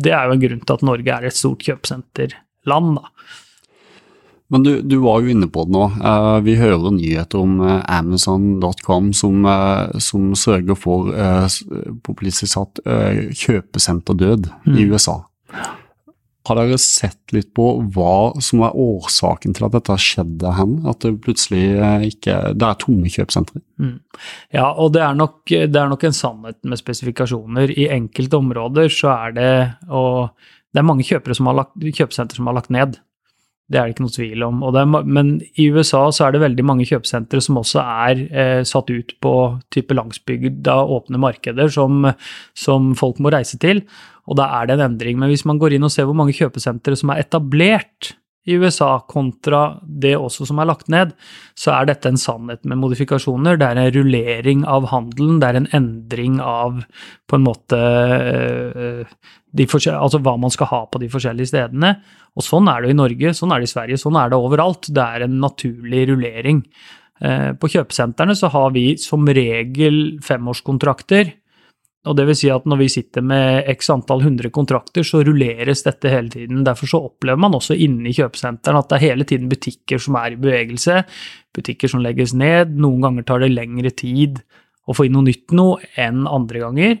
det 0.00 0.14
er 0.16 0.26
jo 0.28 0.36
en 0.36 0.42
grunn 0.42 0.64
til 0.64 0.76
at 0.78 0.84
Norge 0.86 1.14
er 1.14 1.28
et 1.28 1.36
stort 1.36 1.64
kjøpesenterland, 1.66 2.98
da. 3.00 3.14
Men 4.50 4.64
du, 4.66 4.70
du, 4.82 4.96
var 4.98 5.22
jo 5.22 5.30
inne 5.30 5.46
på 5.46 5.62
det 5.62 5.74
nå. 5.76 5.84
Uh, 6.02 6.40
vi 6.42 6.56
hører 6.58 6.90
nyheter 6.96 7.38
om 7.38 7.60
uh, 7.62 7.76
Amazon.com 7.86 9.12
som, 9.14 9.44
uh, 9.46 9.92
som, 10.02 10.32
sørger 10.34 10.74
for 10.74 11.12
uh, 11.14 11.46
populistisk 12.02 12.56
satt 12.56 12.82
kjøpesenterdød 12.82 14.50
mm. 14.66 14.74
i 14.74 14.88
USA. 14.90 15.20
Har 16.50 16.58
dere 16.58 16.80
sett 16.82 17.30
litt 17.30 17.52
på 17.54 17.64
hva 17.94 18.32
som 18.42 18.64
er 18.66 18.74
årsaken 18.74 19.54
til 19.54 19.68
at 19.68 19.74
dette 19.76 19.94
skjedde 20.02 20.54
hen? 20.56 20.72
At 20.90 21.04
det 21.04 21.12
plutselig 21.22 21.62
eh, 21.78 22.06
ikke 22.10 22.38
Det 22.58 22.66
er 22.66 22.80
tomme 22.82 23.12
kjøpesentre? 23.12 23.62
Mm. 23.78 24.00
Ja, 24.56 24.72
og 24.72 24.96
det 24.96 25.04
er, 25.06 25.14
nok, 25.14 25.44
det 25.46 25.70
er, 25.70 25.92
nok, 25.92 26.08
en 26.08 26.16
sannhet 26.16 26.58
med 26.66 26.80
spesifikasjoner. 26.80 27.70
I 27.70 27.86
enkelte 27.94 28.40
områder 28.42 28.90
så 28.90 29.14
er 29.14 29.36
det 29.38 29.52
og 29.86 30.34
Det 30.74 30.82
er 30.82 30.86
mange 30.86 31.06
som 31.06 31.22
kjøpesentre 31.22 32.36
som 32.40 32.50
har 32.50 32.58
lagt 32.58 32.74
ned. 32.74 32.98
Det 33.70 33.78
er 33.78 33.86
det 33.86 33.94
ikke 33.94 34.02
noe 34.02 34.14
tvil 34.16 34.42
om. 34.42 34.62
Er, 34.66 34.86
men 35.06 35.36
i 35.54 35.68
USA 35.70 36.08
så 36.10 36.26
er 36.26 36.34
det 36.34 36.42
veldig 36.42 36.64
mange 36.66 36.86
kjøpesentre 36.88 37.38
som 37.44 37.60
også 37.60 37.82
er 37.82 38.22
eh, 38.26 38.62
satt 38.66 38.90
ut 38.90 39.14
på 39.22 39.34
type 39.70 39.94
landsbygda, 39.94 40.74
åpne 40.98 41.20
markeder 41.22 41.70
som, 41.70 42.08
som 42.58 42.90
folk 42.98 43.22
må 43.22 43.30
reise 43.30 43.60
til 43.62 43.84
og 44.30 44.38
da 44.38 44.46
er 44.60 44.68
det 44.68 44.78
en 44.78 44.86
endring. 44.92 45.18
Men 45.18 45.32
hvis 45.32 45.46
man 45.48 45.58
går 45.58 45.74
inn 45.74 45.86
og 45.86 45.92
ser 45.92 46.06
hvor 46.06 46.18
mange 46.18 46.36
kjøpesentre 46.36 46.94
som 46.98 47.10
er 47.10 47.24
etablert 47.24 48.14
i 48.48 48.56
USA 48.56 48.94
kontra 49.08 49.80
det 49.84 50.14
også 50.16 50.46
som 50.48 50.60
er 50.62 50.68
lagt 50.70 50.88
ned, 50.92 51.12
så 51.58 51.74
er 51.74 51.90
dette 51.90 52.08
en 52.08 52.20
sannhet 52.20 52.62
med 52.68 52.80
modifikasjoner. 52.80 53.58
Det 53.60 53.66
er 53.66 53.80
en 53.80 53.90
rullering 53.96 54.62
av 54.64 54.88
handelen, 54.92 55.42
det 55.42 55.50
er 55.50 55.58
en 55.60 55.68
endring 55.76 56.38
av 56.40 56.80
på 57.28 57.36
en 57.36 57.44
måte 57.44 57.80
øh, 57.80 59.02
altså 59.50 60.22
hva 60.22 60.36
man 60.40 60.54
skal 60.54 60.70
ha 60.70 60.80
på 60.86 61.02
de 61.02 61.10
forskjellige 61.12 61.52
stedene. 61.52 61.96
Og 62.38 62.46
sånn 62.46 62.70
er 62.70 62.82
det 62.82 62.94
i 62.94 62.96
Norge, 62.96 63.34
sånn 63.36 63.52
er 63.52 63.60
det 63.60 63.68
i 63.68 63.74
Sverige, 63.74 64.00
sånn 64.00 64.16
er 64.16 64.30
det 64.30 64.40
overalt. 64.40 64.88
Det 64.88 65.04
er 65.04 65.26
en 65.26 65.36
naturlig 65.42 66.06
rullering. 66.12 66.64
Eh, 67.20 67.50
på 67.60 67.68
kjøpesentrene 67.74 68.38
så 68.38 68.48
har 68.54 68.72
vi 68.72 68.94
som 68.96 69.26
regel 69.28 70.20
femårskontrakter 70.24 71.34
og 72.08 72.16
det 72.16 72.24
vil 72.30 72.36
si 72.38 72.48
at 72.48 72.64
når 72.64 72.78
vi 72.80 72.88
sitter 72.88 73.24
med 73.24 73.66
x 73.74 73.90
antall 73.92 74.22
hundre 74.24 74.48
kontrakter, 74.54 75.04
så 75.04 75.20
rulleres 75.26 75.84
dette 75.84 76.08
hele 76.08 76.32
tiden. 76.32 76.62
Derfor 76.64 76.88
så 76.88 77.00
opplever 77.10 77.40
man 77.42 77.56
også 77.58 77.76
inne 77.76 78.08
i 78.08 78.14
kjøpesentrene 78.16 78.80
at 78.80 78.88
det 78.88 78.96
er 78.96 79.04
hele 79.10 79.26
tiden 79.28 79.50
butikker 79.50 80.00
som 80.00 80.16
er 80.16 80.32
i 80.32 80.40
bevegelse, 80.40 81.02
butikker 81.56 81.92
som 81.92 82.00
legges 82.04 82.32
ned. 82.32 82.72
Noen 82.80 83.04
ganger 83.04 83.28
tar 83.28 83.44
det 83.44 83.52
lengre 83.52 83.92
tid 83.92 84.40
å 84.88 84.96
få 84.96 85.06
inn 85.06 85.18
noe 85.18 85.28
nytt 85.28 85.52
noe 85.52 85.76
enn 86.00 86.24
andre 86.24 86.64
ganger. 86.64 86.96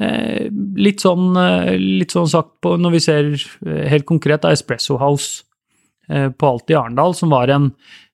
Eh, 0.00 0.48
litt 0.80 1.04
sånn, 1.04 1.34
eh, 1.36 1.74
litt 1.76 2.14
sånn 2.14 2.30
sagt 2.30 2.56
på, 2.64 2.78
når 2.80 2.96
vi 2.96 3.00
ser 3.04 3.28
eh, 3.34 3.84
helt 3.92 4.08
konkret 4.08 4.46
da 4.46 4.54
Espresso 4.54 4.96
House 5.00 5.44
på 6.10 6.42
Alt 6.48 6.72
i 6.72 6.74
Arendal, 6.74 7.12
som 7.14 7.30
var 7.30 7.52
en 7.54 7.68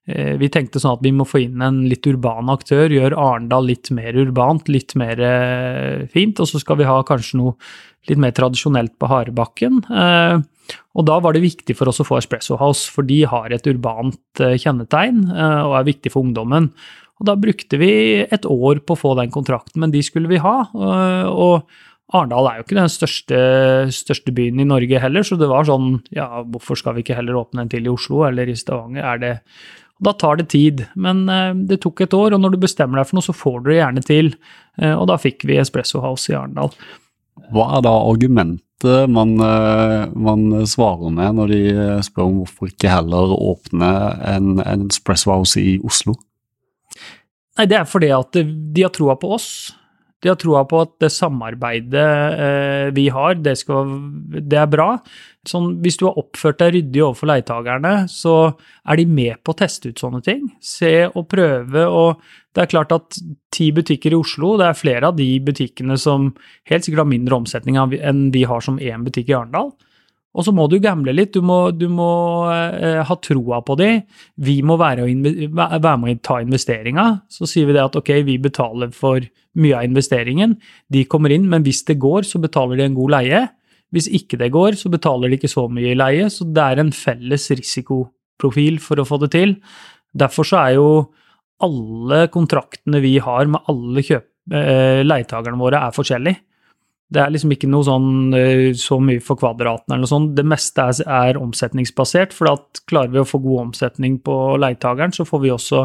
vi 0.06 0.48
tenkte 0.54 0.78
sånn 0.78 0.94
at 0.94 1.02
vi 1.02 1.10
må 1.10 1.24
få 1.26 1.40
inn 1.42 1.62
en 1.66 1.80
litt 1.90 2.06
urban 2.06 2.50
aktør, 2.52 2.92
gjøre 2.94 3.18
Arendal 3.18 3.66
litt 3.66 3.90
mer 3.94 4.14
urbant, 4.22 4.68
litt 4.70 4.94
mer 4.98 5.18
eh, 5.18 6.04
fint, 6.12 6.38
og 6.38 6.46
så 6.46 6.60
skal 6.62 6.78
vi 6.78 6.86
ha 6.86 7.00
kanskje 7.06 7.40
noe 7.40 7.56
litt 8.06 8.20
mer 8.22 8.34
tradisjonelt 8.36 8.94
på 9.02 9.08
Harebakken. 9.10 9.80
Eh, 9.90 10.36
og 10.98 11.08
da 11.08 11.16
var 11.22 11.34
det 11.34 11.42
viktig 11.42 11.74
for 11.78 11.90
oss 11.90 11.98
å 12.02 12.06
få 12.06 12.20
Espresso 12.20 12.58
House, 12.60 12.86
for 12.90 13.06
de 13.06 13.24
har 13.26 13.50
et 13.50 13.66
urbant 13.70 14.42
kjennetegn 14.42 15.26
og 15.30 15.74
er 15.78 15.86
viktig 15.86 16.10
for 16.10 16.26
ungdommen. 16.26 16.72
Og 17.20 17.28
da 17.28 17.36
brukte 17.38 17.78
vi 17.78 17.92
et 18.22 18.48
år 18.50 18.82
på 18.82 18.96
å 18.96 18.98
få 18.98 19.12
den 19.18 19.30
kontrakten, 19.34 19.78
men 19.82 19.94
de 19.94 20.02
skulle 20.06 20.30
vi 20.30 20.42
ha. 20.42 20.56
og 21.30 21.68
Arendal 22.14 22.46
er 22.46 22.58
jo 22.58 22.66
ikke 22.66 22.78
den 22.78 22.92
største, 22.92 23.38
største, 23.94 24.34
byen 24.34 24.62
i 24.62 24.68
Norge 24.68 25.00
heller, 25.02 25.26
så 25.26 25.38
det 25.38 25.48
var 25.50 25.66
sånn 25.66 25.96
ja, 26.14 26.44
hvorfor 26.46 26.78
skal 26.78 26.94
vi 26.94 27.02
ikke 27.02 27.16
heller 27.18 27.38
åpne 27.40 27.64
en 27.64 27.72
til 27.72 27.88
i 27.88 27.90
Oslo 27.90 28.22
eller 28.28 28.46
i 28.46 28.54
Stavanger? 28.58 29.02
Er 29.02 29.22
det 29.22 29.32
da 29.98 30.12
tar 30.12 30.36
det 30.36 30.48
tid, 30.52 30.84
men 30.94 31.28
eh, 31.28 31.54
det 31.68 31.80
tok 31.84 32.04
et 32.04 32.14
år, 32.14 32.34
og 32.36 32.42
når 32.42 32.54
du 32.54 32.62
bestemmer 32.66 33.00
deg 33.00 33.08
for 33.08 33.18
noe, 33.18 33.24
så 33.24 33.34
får 33.36 33.58
du 33.62 33.70
det 33.70 33.78
gjerne 33.78 34.04
til. 34.04 34.30
Eh, 34.80 34.92
og 34.92 35.06
da 35.10 35.16
fikk 35.20 35.46
vi 35.48 35.56
Espresso 35.60 36.02
House 36.04 36.28
i 36.32 36.36
Arendal. 36.36 36.74
Hva 37.52 37.70
er 37.78 37.86
da 37.86 37.94
argumentet 38.04 38.62
man, 39.08 39.32
eh, 39.40 40.02
man, 40.12 40.42
svarer 40.68 41.12
med 41.14 41.38
når 41.38 41.52
de 41.52 41.60
spør 42.04 42.28
om 42.28 42.42
hvorfor 42.42 42.68
ikke 42.68 42.92
heller 42.92 43.32
åpne 43.32 43.90
en, 44.34 44.50
en 44.60 44.86
Espresso 44.90 45.32
House 45.32 45.60
i 45.60 45.78
Oslo? 45.80 46.18
Nei, 47.56 47.64
Det 47.64 47.80
er 47.80 47.88
fordi 47.88 48.12
at 48.12 48.36
de 48.36 48.84
har 48.84 48.92
troa 48.92 49.16
på 49.16 49.32
oss. 49.38 49.48
De 50.26 50.32
har 50.32 50.38
troa 50.42 50.64
på 50.66 50.80
at 50.82 50.96
det 51.04 51.12
samarbeidet 51.14 52.02
eh, 52.42 52.88
vi 52.96 53.04
har, 53.14 53.36
det, 53.38 53.52
skal, 53.60 53.92
det 54.34 54.58
er 54.58 54.66
bra. 54.72 54.88
Sånn, 55.46 55.76
hvis 55.84 56.00
du 56.00 56.08
har 56.08 56.18
oppført 56.18 56.58
deg 56.58 56.72
ryddig 56.74 57.04
overfor 57.06 57.30
leietakerne, 57.30 57.92
så 58.10 58.34
er 58.82 58.98
de 58.98 59.06
med 59.06 59.38
på 59.46 59.54
å 59.54 59.58
teste 59.60 59.92
ut 59.92 60.02
sånne 60.02 60.18
ting. 60.26 60.48
Se 60.58 61.06
og 61.06 61.28
prøve. 61.30 61.86
og 61.86 62.24
Det 62.50 62.64
er 62.64 62.72
klart 62.74 62.96
at 62.96 63.20
ti 63.54 63.70
butikker 63.76 64.16
i 64.16 64.18
Oslo, 64.18 64.56
det 64.58 64.66
er 64.72 64.80
flere 64.82 65.12
av 65.12 65.20
de 65.20 65.28
butikkene 65.46 65.94
som 66.02 66.32
helt 66.66 66.88
sikkert 66.88 67.04
har 67.04 67.12
mindre 67.14 67.38
omsetning 67.38 67.78
enn 67.78 68.26
vi 68.34 68.42
har 68.50 68.66
som 68.66 68.82
én 68.82 69.06
butikk 69.06 69.30
i 69.30 69.38
Arendal. 69.38 69.70
Og 70.36 70.44
så 70.44 70.52
må 70.52 70.66
du 70.68 70.76
gamble 70.84 71.14
litt, 71.16 71.32
du 71.32 71.44
må, 71.44 71.70
du 71.72 71.86
må 71.88 72.10
eh, 72.52 73.00
ha 73.08 73.16
troa 73.24 73.62
på 73.64 73.76
de. 73.80 73.88
Vi 74.44 74.58
må 74.66 74.76
være, 74.80 75.06
være 75.56 75.96
med 76.02 76.18
å 76.18 76.24
ta 76.28 76.38
investeringa. 76.44 77.06
Så 77.32 77.48
sier 77.48 77.68
vi 77.68 77.76
det 77.76 77.84
at 77.86 77.96
ok, 77.96 78.12
vi 78.26 78.36
betaler 78.42 78.92
for 78.92 79.24
mye 79.56 79.78
av 79.78 79.86
investeringen. 79.88 80.58
De 80.92 81.06
kommer 81.08 81.32
inn, 81.32 81.48
men 81.48 81.64
hvis 81.64 81.86
det 81.88 81.96
går, 82.02 82.28
så 82.28 82.40
betaler 82.42 82.76
de 82.76 82.88
en 82.90 82.98
god 82.98 83.14
leie. 83.16 83.42
Hvis 83.96 84.10
ikke 84.12 84.36
det 84.42 84.52
går, 84.52 84.76
så 84.76 84.92
betaler 84.92 85.32
de 85.32 85.38
ikke 85.40 85.52
så 85.52 85.64
mye 85.72 85.94
i 85.94 85.98
leie. 85.98 86.28
Så 86.32 86.44
det 86.52 86.64
er 86.64 86.82
en 86.82 86.92
felles 86.92 87.48
risikoprofil 87.54 88.76
for 88.84 89.00
å 89.00 89.08
få 89.08 89.22
det 89.24 89.32
til. 89.38 89.56
Derfor 90.16 90.48
så 90.48 90.60
er 90.66 90.76
jo 90.76 90.90
alle 91.64 92.26
kontraktene 92.32 93.00
vi 93.00 93.16
har 93.24 93.48
med 93.48 93.72
alle 93.72 94.04
kjøp, 94.04 94.28
eh, 94.52 95.00
leietakerne 95.06 95.60
våre, 95.60 95.80
er 95.80 95.96
forskjellige. 95.96 96.42
Det 97.06 97.20
er 97.22 97.30
liksom 97.30 97.52
ikke 97.54 97.68
noe 97.70 97.86
sånn 97.86 98.34
eh, 98.34 98.72
så 98.78 98.98
mye 98.98 99.22
for 99.22 99.38
kvadraten 99.38 99.92
eller 99.92 100.02
noe 100.02 100.10
sånt. 100.10 100.32
Det 100.38 100.44
meste 100.46 100.88
er, 100.90 101.02
er 101.06 101.38
omsetningsbasert, 101.38 102.34
for 102.34 102.50
at 102.50 102.80
klarer 102.90 103.12
vi 103.14 103.22
å 103.22 103.28
få 103.28 103.38
god 103.44 103.68
omsetning 103.68 104.18
på 104.26 104.56
leietageren, 104.58 105.14
så 105.14 105.26
får 105.28 105.44
vi 105.44 105.52
også 105.54 105.84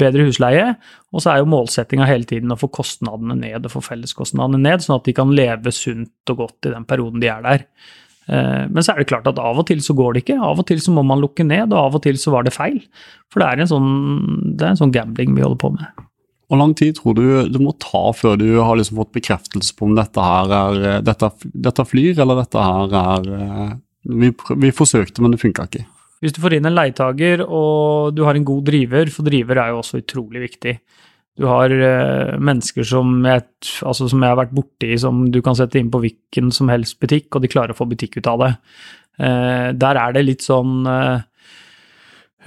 bedre 0.00 0.28
husleie. 0.28 0.68
Og 1.12 1.24
så 1.24 1.32
er 1.32 1.42
jo 1.42 1.50
målsettinga 1.50 2.06
hele 2.08 2.28
tiden 2.28 2.54
å 2.54 2.60
få 2.60 2.70
kostnadene 2.72 3.36
ned 3.40 3.66
og 3.66 3.74
få 3.74 3.82
felleskostnadene 3.90 4.62
ned, 4.62 4.84
sånn 4.84 5.00
at 5.00 5.08
de 5.08 5.16
kan 5.16 5.34
leve 5.34 5.74
sunt 5.74 6.32
og 6.32 6.44
godt 6.44 6.70
i 6.70 6.74
den 6.76 6.86
perioden 6.88 7.22
de 7.22 7.32
er 7.32 7.42
der. 7.48 7.66
Eh, 8.30 8.62
men 8.70 8.78
så 8.84 8.94
er 8.94 9.02
det 9.02 9.10
klart 9.10 9.26
at 9.26 9.42
av 9.42 9.58
og 9.58 9.66
til 9.68 9.82
så 9.84 9.96
går 9.98 10.14
det 10.14 10.24
ikke. 10.24 10.38
Av 10.38 10.62
og 10.62 10.68
til 10.68 10.80
så 10.84 10.94
må 10.94 11.04
man 11.06 11.22
lukke 11.22 11.46
ned, 11.46 11.74
og 11.74 11.80
av 11.80 11.98
og 11.98 12.06
til 12.06 12.20
så 12.20 12.34
var 12.34 12.46
det 12.46 12.54
feil. 12.54 12.78
For 13.32 13.42
det 13.42 13.50
er 13.50 13.64
en 13.64 13.74
sånn, 13.74 13.92
det 14.54 14.66
er 14.66 14.74
en 14.76 14.82
sånn 14.84 14.94
gambling 14.94 15.34
vi 15.34 15.44
holder 15.44 15.62
på 15.62 15.74
med. 15.74 16.06
Hvor 16.52 16.60
lang 16.60 16.74
tid 16.76 16.98
tror 16.98 17.16
du 17.16 17.24
det 17.48 17.60
må 17.64 17.72
ta 17.80 18.10
før 18.12 18.36
du 18.36 18.50
har 18.58 18.76
liksom 18.76 18.98
fått 19.00 19.14
bekreftelse 19.16 19.72
på 19.72 19.86
om 19.88 19.94
dette 19.96 20.20
her 20.20 20.52
er 20.52 21.00
dette, 21.00 21.30
dette 21.48 21.86
flyr, 21.88 22.18
eller 22.20 22.42
dette 22.42 22.60
her 22.60 22.96
er 23.00 23.30
eh, 23.38 23.70
Vi, 24.02 24.28
vi 24.60 24.72
forsøkte, 24.74 25.22
men 25.22 25.32
det 25.32 25.40
funka 25.40 25.64
ikke. 25.68 25.86
Hvis 26.20 26.34
du 26.36 26.42
får 26.42 26.58
inn 26.58 26.68
en 26.68 26.74
leietager 26.76 27.40
og 27.46 28.12
du 28.14 28.24
har 28.26 28.36
en 28.36 28.44
god 28.44 28.66
driver, 28.66 29.08
for 29.14 29.24
driver 29.24 29.62
er 29.62 29.72
jo 29.72 29.80
også 29.80 30.02
utrolig 30.02 30.42
viktig. 30.42 30.76
Du 31.40 31.46
har 31.48 31.72
uh, 31.72 32.36
mennesker 32.36 32.84
som 32.84 33.24
jeg, 33.24 33.46
altså 33.80 34.10
som 34.10 34.20
jeg 34.20 34.34
har 34.34 34.40
vært 34.42 34.52
borti, 34.52 34.90
som 35.00 35.24
du 35.32 35.40
kan 35.42 35.56
sette 35.56 35.80
inn 35.80 35.90
på 35.90 36.02
hvilken 36.02 36.52
som 36.52 36.68
helst 36.68 36.98
butikk, 37.00 37.30
og 37.32 37.42
de 37.42 37.50
klarer 37.50 37.72
å 37.72 37.78
få 37.78 37.88
butikk 37.88 38.20
ut 38.20 38.28
av 38.28 38.44
det. 38.44 38.52
Uh, 39.22 39.72
der 39.72 40.02
er 40.02 40.18
det 40.18 40.26
litt 40.26 40.44
sånn 40.44 40.82
uh, 40.84 41.24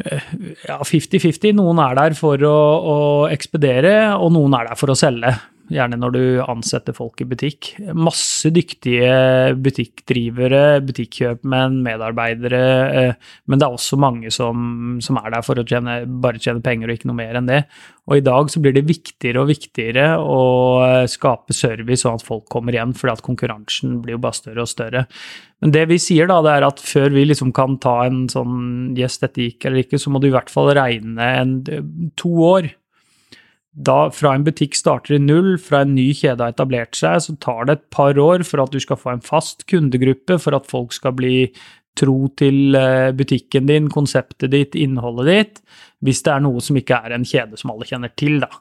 ja, 0.03 0.79
50-50. 0.83 1.55
Noen 1.57 1.81
er 1.83 1.97
der 1.99 2.15
for 2.17 2.41
å, 2.47 2.55
å, 2.77 2.95
ekspedere, 3.31 4.15
og 4.19 4.33
noen 4.35 4.57
er 4.59 4.71
der 4.71 4.79
for 4.79 4.93
å 4.93 4.97
selge 4.99 5.35
gjerne 5.73 5.97
når 5.99 6.13
du 6.13 6.23
ansetter 6.45 6.95
folk 6.95 7.21
i 7.23 7.27
butikk. 7.29 7.71
Masse 7.97 8.51
dyktige 8.53 9.55
butikkdrivere, 9.57 10.81
butikkjøpmenn, 10.85 11.79
medarbeidere, 11.85 12.61
eh, 13.01 13.33
men 13.49 13.61
det 13.61 13.67
er 13.67 13.77
også 13.77 13.99
mange 14.01 14.31
som, 14.33 14.99
som 15.03 15.19
er 15.21 15.33
der 15.33 15.45
for 15.45 15.61
å 15.61 15.65
tjene, 15.67 16.03
bare 16.21 16.41
tjene 16.41 16.63
penger 16.65 16.91
og 16.91 16.99
ikke 16.99 17.09
noe 17.09 17.19
mer 17.21 17.39
enn 17.39 17.49
det. 17.49 17.63
Og 18.05 18.19
i 18.19 18.25
dag 18.25 18.51
så 18.53 18.61
blir 18.61 18.75
det 18.75 18.85
viktigere 18.85 19.41
og 19.41 19.49
viktigere 19.49 20.07
å 20.21 20.43
eh, 20.85 21.07
skape 21.09 21.55
service 21.57 22.05
sånn 22.05 22.19
at 22.19 22.27
folk 22.27 22.45
kommer 22.51 22.75
igjen, 22.75 22.93
fordi 22.97 23.15
at 23.15 23.25
konkurransen 23.25 23.99
blir 24.03 24.19
jo 24.19 24.23
bare 24.27 24.37
større 24.37 24.65
og 24.65 24.71
større. 24.71 25.05
Men 25.63 25.73
det 25.73 25.85
vi 25.89 25.97
sier 26.01 26.29
da, 26.29 26.41
det 26.45 26.53
er 26.53 26.67
at 26.67 26.81
før 26.83 27.09
vi 27.15 27.25
liksom 27.25 27.53
kan 27.55 27.79
ta 27.81 28.03
en 28.05 28.25
sånn 28.29 28.93
yes, 28.99 29.17
dette 29.23 29.41
gikk 29.41 29.65
eller 29.65 29.85
ikke, 29.85 30.01
så 30.01 30.13
må 30.13 30.21
du 30.21 30.29
i 30.29 30.35
hvert 30.35 30.51
fall 30.53 30.69
regne 30.77 31.29
en, 31.41 31.55
to 32.19 32.33
år 32.45 32.69
da 33.75 34.09
fra 34.15 34.33
en 34.35 34.45
butikk 34.45 34.77
starter 34.77 35.17
i 35.17 35.21
null, 35.21 35.55
fra 35.59 35.83
en 35.83 35.95
ny 35.97 36.07
kjede 36.15 36.43
har 36.43 36.53
etablert 36.53 36.95
seg, 36.95 37.19
så 37.25 37.35
tar 37.43 37.67
det 37.67 37.77
et 37.77 37.87
par 37.91 38.19
år 38.21 38.45
for 38.47 38.63
at 38.63 38.71
du 38.71 38.79
skal 38.79 38.99
få 38.99 39.11
en 39.11 39.23
fast 39.23 39.65
kundegruppe, 39.71 40.39
for 40.39 40.55
at 40.55 40.69
folk 40.69 40.95
skal 40.95 41.15
bli 41.17 41.49
tro 41.99 42.29
til 42.39 42.75
eh, 42.75 43.11
butikken 43.15 43.67
din, 43.69 43.89
konseptet 43.91 44.51
ditt, 44.51 44.77
innholdet 44.79 45.27
ditt, 45.31 45.61
hvis 46.03 46.23
det 46.23 46.33
er 46.33 46.43
noe 46.43 46.63
som 46.63 46.79
ikke 46.79 47.01
er 47.03 47.15
en 47.15 47.27
kjede 47.27 47.59
som 47.59 47.73
alle 47.73 47.87
kjenner 47.87 48.11
til, 48.19 48.39
da. 48.43 48.51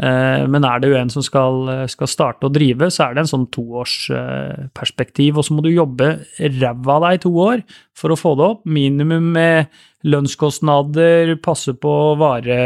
Eh, 0.00 0.44
men 0.48 0.64
er 0.64 0.80
det 0.80 0.88
jo 0.88 0.96
en 0.96 1.12
som 1.12 1.24
skal, 1.24 1.68
skal, 1.92 2.10
starte 2.10 2.48
å 2.48 2.52
drive, 2.52 2.88
så 2.90 3.06
er 3.06 3.14
det 3.14 3.24
en 3.24 3.32
sånn 3.32 3.48
toårsperspektiv. 3.52 5.38
Og 5.38 5.46
så 5.46 5.56
må 5.56 5.64
du 5.64 5.72
jobbe 5.72 6.14
ræva 6.40 6.96
av 6.96 7.06
deg 7.06 7.18
i 7.18 7.22
to 7.26 7.32
år 7.44 7.64
for 7.98 8.14
å 8.14 8.18
få 8.18 8.34
det 8.38 8.48
opp. 8.54 8.64
Minimum 8.64 9.32
med 9.36 9.82
lønnskostnader, 10.08 11.36
passe 11.44 11.76
på 11.78 11.92
vare, 12.18 12.58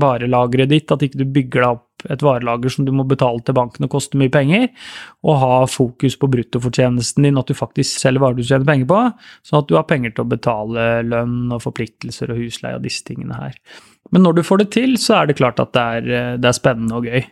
varelageret 0.00 0.70
ditt, 0.70 0.92
at 0.94 1.02
ikke 1.02 1.22
du 1.22 1.26
bygger 1.26 1.64
deg 1.64 1.70
opp 1.78 1.88
et 2.10 2.24
varelager 2.24 2.72
som 2.72 2.86
du 2.86 2.92
må 2.94 3.06
betale 3.08 3.42
til 3.44 3.56
banken 3.56 3.86
og 3.86 3.92
koster 3.94 4.20
mye 4.20 4.32
penger, 4.32 4.68
og 5.24 5.40
ha 5.42 5.60
fokus 5.70 6.18
på 6.20 6.30
bruttofortjenesten 6.32 7.26
din, 7.26 7.40
at 7.40 7.50
du 7.50 7.56
faktisk 7.56 8.02
selger 8.02 8.24
varer 8.24 8.38
du 8.38 8.44
tjener 8.44 8.68
penger 8.68 8.90
på, 8.90 9.00
sånn 9.46 9.62
at 9.62 9.70
du 9.70 9.78
har 9.78 9.88
penger 9.88 10.14
til 10.14 10.26
å 10.26 10.32
betale 10.34 10.90
lønn 11.06 11.54
og 11.54 11.64
forpliktelser 11.64 12.34
og 12.34 12.42
husleie 12.42 12.78
og 12.78 12.84
disse 12.84 13.06
tingene 13.06 13.38
her. 13.38 13.56
Men 14.12 14.26
når 14.26 14.38
du 14.38 14.44
får 14.46 14.62
det 14.62 14.68
til, 14.76 14.98
så 15.00 15.20
er 15.20 15.30
det 15.30 15.38
klart 15.40 15.62
at 15.62 15.72
det 15.74 15.88
er, 15.98 16.36
det 16.38 16.50
er 16.50 16.56
spennende 16.56 17.00
og 17.00 17.08
gøy. 17.08 17.24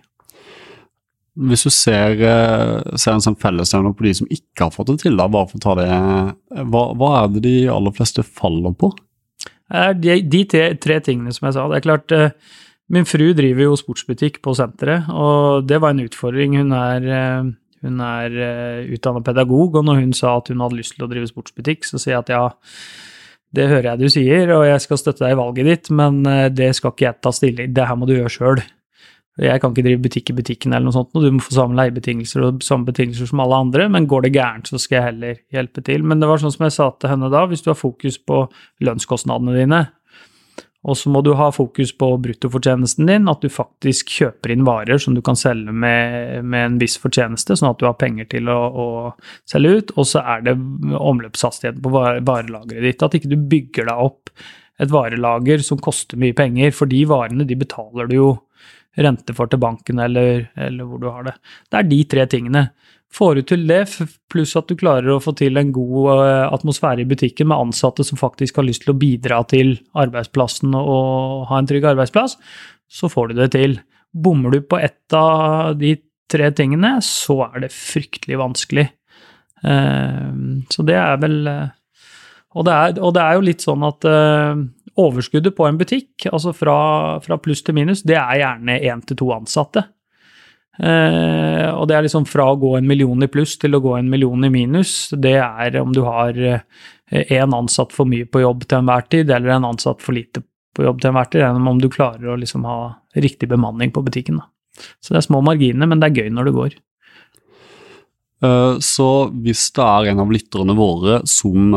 Hvis 1.49 1.63
du 1.65 1.71
ser, 1.73 2.19
eh, 2.21 2.97
ser 3.01 3.15
en 3.15 3.25
sånn 3.25 3.39
fellesnevner 3.41 3.95
på 3.97 4.05
de 4.05 4.13
som 4.19 4.29
ikke 4.29 4.67
har 4.67 4.75
fått 4.75 4.91
det 4.91 4.99
til, 5.07 5.17
da, 5.17 5.31
bare 5.33 5.49
for 5.49 5.61
å 5.61 5.65
ta 5.65 5.77
det, 5.79 5.87
hva, 6.69 6.83
hva 6.93 7.13
er 7.23 7.31
det 7.33 7.45
de 7.47 7.55
aller 7.73 7.95
fleste 7.97 8.25
faller 8.27 8.75
på? 8.77 8.93
De, 9.97 10.19
de 10.29 10.43
tre, 10.45 10.67
tre, 10.77 10.99
tingene 11.01 11.33
som 11.33 11.47
jeg 11.49 11.57
sa. 11.57 11.65
Det 11.71 11.79
er 11.79 11.87
klart, 11.87 12.13
eh, 12.13 12.35
min 12.91 13.07
fru 13.09 13.31
driver 13.37 13.69
jo 13.69 13.79
sportsbutikk 13.79 14.41
på 14.43 14.55
senteret, 14.59 15.07
og 15.09 15.69
det 15.69 15.79
var 15.81 15.95
en 15.95 16.03
utfordring. 16.07 16.59
Hun 16.59 16.73
er, 16.77 17.07
eh, 17.07 17.53
hun 17.83 18.01
er 18.01 18.35
utdannet 18.95 19.25
pedagog, 19.25 19.77
og 19.77 19.85
når 19.85 20.01
hun 20.01 20.13
sa 20.13 20.37
at 20.37 20.49
hun 20.49 20.61
hadde 20.61 20.79
lyst 20.79 20.97
til 20.97 21.07
å 21.07 21.11
drive 21.11 21.31
sportsbutikk, 21.31 21.85
så 21.85 21.99
sier 21.99 22.17
jeg 22.17 22.25
at 22.25 22.35
ja, 22.35 22.45
det 23.53 23.69
hører 23.69 23.93
jeg 23.93 24.01
du 24.01 24.13
sier, 24.13 24.53
og 24.57 24.65
jeg 24.65 24.85
skal 24.85 25.01
støtte 25.01 25.27
deg 25.27 25.35
i 25.35 25.41
valget 25.41 25.69
ditt, 25.69 25.91
men 25.93 26.23
eh, 26.29 26.47
det 26.53 26.73
skal 26.79 26.95
ikke 26.95 27.09
jeg 27.09 27.21
ta 27.21 27.33
stilling 27.35 27.75
Det 27.77 27.89
her 27.89 27.99
må 27.99 28.09
du 28.09 28.15
gjøre 28.17 28.33
sjøl. 28.33 28.63
Jeg 29.41 29.63
kan 29.63 29.73
ikke 29.73 29.85
drive 29.87 30.03
butikk 30.05 30.29
i 30.29 30.35
butikken 30.37 30.75
eller 30.75 30.91
noe 30.91 30.97
sånt, 30.97 31.13
og 31.17 31.25
du 31.25 31.31
må 31.33 31.41
få 31.41 31.55
samme 31.57 31.77
leiebetingelser 31.79 32.45
og 32.45 32.65
samme 32.65 32.89
betingelser 32.91 33.31
som 33.31 33.41
alle 33.41 33.61
andre, 33.65 33.87
men 33.93 34.09
går 34.09 34.27
det 34.27 34.35
gærent, 34.35 34.69
så 34.69 34.81
skal 34.81 34.99
jeg 34.99 35.07
heller 35.07 35.39
hjelpe 35.57 35.85
til. 35.85 36.05
Men 36.05 36.21
det 36.21 36.29
var 36.29 36.41
sånn 36.43 36.53
som 36.53 36.67
jeg 36.67 36.75
sa 36.77 36.91
til 37.01 37.13
henne 37.13 37.31
da, 37.33 37.47
hvis 37.49 37.65
du 37.65 37.71
har 37.73 37.79
fokus 37.81 38.19
på 38.21 38.43
lønnskostnadene 38.85 39.57
dine, 39.57 39.81
og 40.83 40.97
så 40.99 41.11
må 41.15 41.21
du 41.23 41.31
ha 41.39 41.47
fokus 41.55 41.93
på 41.95 42.09
bruttofortjenesten 42.25 43.07
din, 43.07 43.29
at 43.31 43.45
du 43.45 43.53
faktisk 43.53 44.11
kjøper 44.11 44.51
inn 44.51 44.65
varer 44.67 44.99
som 44.99 45.15
du 45.15 45.21
kan 45.23 45.39
selge 45.39 45.71
med, 45.71 46.43
med 46.43 46.67
en 46.67 46.79
viss 46.81 46.97
fortjeneste, 46.99 47.55
sånn 47.59 47.71
at 47.71 47.79
du 47.79 47.87
har 47.87 47.95
penger 48.01 48.27
til 48.33 48.51
å, 48.51 48.59
å 48.67 48.87
selge 49.49 49.77
ut. 49.79 49.93
Og 49.95 50.09
så 50.11 50.25
er 50.35 50.43
det 50.49 50.57
omløpshastigheten 50.99 51.85
på 51.85 51.93
varelageret 51.95 52.89
ditt, 52.89 53.07
at 53.07 53.15
ikke 53.15 53.31
du 53.31 53.39
bygger 53.39 53.93
deg 53.93 54.07
opp 54.09 54.33
et 54.83 54.91
varelager 54.91 55.63
som 55.63 55.79
koster 55.79 56.19
mye 56.19 56.35
penger, 56.35 56.75
for 56.75 56.91
de 56.91 57.05
varene 57.07 57.47
de 57.47 57.59
betaler 57.61 58.11
du 58.11 58.17
jo 58.19 58.33
rente 58.99 59.33
for 59.37 59.49
til 59.49 59.63
banken 59.63 60.03
eller, 60.03 60.49
eller 60.59 60.89
hvor 60.89 61.01
du 61.01 61.09
har 61.09 61.31
det. 61.31 61.37
Det 61.71 61.79
er 61.79 61.89
de 61.89 62.01
tre 62.11 62.27
tingene. 62.35 62.67
Får 63.13 63.35
du 63.37 63.43
til 63.45 63.67
det, 63.69 63.83
pluss 64.33 64.55
at 64.57 64.71
du 64.71 64.77
klarer 64.79 65.11
å 65.13 65.21
få 65.21 65.35
til 65.37 65.61
en 65.61 65.73
god 65.75 66.13
eh, 66.15 66.47
atmosfære 66.49 67.05
i 67.05 67.09
butikken 67.09 67.51
med 67.51 67.61
ansatte 67.61 68.07
som 68.09 68.21
faktisk 68.21 68.57
har 68.57 68.65
lyst 68.65 68.87
til 68.87 68.95
å 68.95 68.99
bidra 68.99 69.43
til 69.51 69.75
arbeidsplassen 69.93 70.73
og 70.79 71.45
ha 71.51 71.61
en 71.61 71.69
trygg 71.69 71.91
arbeidsplass, 71.93 72.39
så 72.89 73.13
får 73.13 73.31
du 73.31 73.43
det 73.43 73.51
til. 73.57 73.77
Bommer 74.13 74.57
du 74.57 74.65
på 74.65 74.81
ett 74.81 75.17
av 75.17 75.77
de 75.81 75.95
tre 76.33 76.49
tingene, 76.57 76.97
så 77.05 77.43
er 77.51 77.67
det 77.67 77.75
fryktelig 77.77 78.41
vanskelig. 78.41 78.89
Eh, 79.61 80.33
så 80.73 80.89
det 80.89 80.97
er 80.97 81.21
vel 81.21 81.41
eh, 81.53 81.79
og 82.53 82.69
det 82.69 82.73
er, 82.77 82.97
og 83.01 83.13
det 83.17 83.25
er 83.25 83.37
jo 83.37 83.45
litt 83.47 83.63
sånn 83.65 83.85
at 83.87 84.05
overskuddet 85.01 85.55
på 85.57 85.65
en 85.65 85.79
butikk, 85.81 86.27
altså 86.29 86.53
fra, 86.53 86.75
fra 87.25 87.39
pluss 87.41 87.63
til 87.65 87.79
minus, 87.79 88.03
det 88.05 88.19
er 88.21 88.43
gjerne 88.43 88.75
én 88.77 89.01
til 89.09 89.17
to 89.23 89.31
ansatte. 89.33 89.87
Uh, 90.81 91.69
og 91.77 91.85
det 91.89 91.97
er 91.99 92.07
liksom 92.07 92.25
fra 92.25 92.47
å 92.49 92.57
gå 92.61 92.71
en 92.79 92.87
million 92.89 93.25
i 93.25 93.29
pluss 93.29 93.59
til 93.61 93.77
å 93.77 93.83
gå 93.85 93.93
en 93.99 94.09
million 94.09 94.47
i 94.47 94.51
minus. 94.53 95.11
Det 95.13 95.37
er 95.37 95.77
om 95.83 95.93
du 95.93 96.01
har 96.07 96.39
én 96.39 97.53
uh, 97.53 97.59
ansatt 97.59 97.93
for 97.93 98.09
mye 98.09 98.25
på 98.25 98.41
jobb 98.41 98.65
til 98.65 98.81
enhver 98.81 99.05
tid, 99.13 99.31
eller 99.31 99.53
en 99.53 99.69
ansatt 99.73 100.01
for 100.05 100.17
lite 100.17 100.45
på 100.73 100.87
jobb 100.87 101.03
til 101.03 101.11
enhver 101.11 101.29
tid, 101.29 101.45
enn 101.45 101.69
om 101.69 101.83
du 101.83 101.91
klarer 101.93 102.33
å 102.33 102.39
liksom 102.41 102.65
ha 102.65 102.79
riktig 103.21 103.51
bemanning 103.53 103.93
på 103.93 104.05
butikken. 104.07 104.41
Da. 104.41 104.49
Så 105.05 105.13
det 105.13 105.21
er 105.21 105.29
små 105.29 105.43
marginer, 105.45 105.91
men 105.91 106.01
det 106.01 106.09
er 106.09 106.23
gøy 106.23 106.33
når 106.33 106.49
det 106.49 106.57
går. 106.57 106.79
Uh, 108.43 108.81
så 108.83 109.09
hvis 109.45 109.69
det 109.77 109.85
er 109.85 110.09
en 110.11 110.23
av 110.25 110.33
lytterne 110.33 110.75
våre 110.75 111.21
som, 111.29 111.77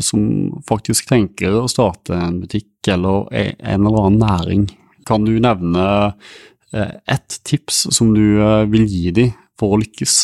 som 0.00 0.22
faktisk 0.70 1.10
tenker 1.10 1.58
å 1.58 1.66
starte 1.68 2.14
en 2.14 2.38
butikk 2.44 2.94
eller 2.94 3.26
en 3.34 3.82
eller 3.82 4.06
annen 4.06 4.22
næring, 4.22 4.68
kan 5.08 5.24
du 5.24 5.34
nevne 5.40 5.88
Eh, 5.88 6.57
ett 6.72 7.44
tips 7.44 7.86
som 7.96 8.14
du 8.14 8.40
eh, 8.42 8.64
vil 8.68 8.84
gi 8.84 9.10
dem 9.14 9.30
for 9.58 9.74
å 9.74 9.80
lykkes? 9.80 10.16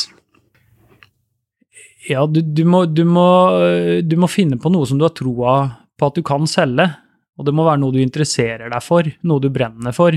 Ja, 2.11 2.27
du, 2.29 2.43
du, 2.45 2.65
må, 2.69 2.85
du, 2.87 3.05
må, 3.09 3.29
eh, 3.65 4.03
du, 4.05 4.19
må, 4.21 4.29
finne 4.29 4.59
på 4.61 4.73
noe 4.73 4.89
som 4.89 5.01
du 5.01 5.07
har 5.07 5.15
troa 5.17 5.57
på 5.97 6.11
at 6.11 6.19
du 6.19 6.25
kan 6.27 6.45
selge. 6.51 6.91
Og 7.39 7.49
det 7.49 7.55
må 7.57 7.65
være 7.67 7.81
noe 7.83 7.95
du 7.95 8.03
interesserer 8.03 8.69
deg 8.71 8.85
for, 8.85 9.09
noe 9.27 9.43
du 9.43 9.49
brenner 9.51 9.95
for. 9.97 10.15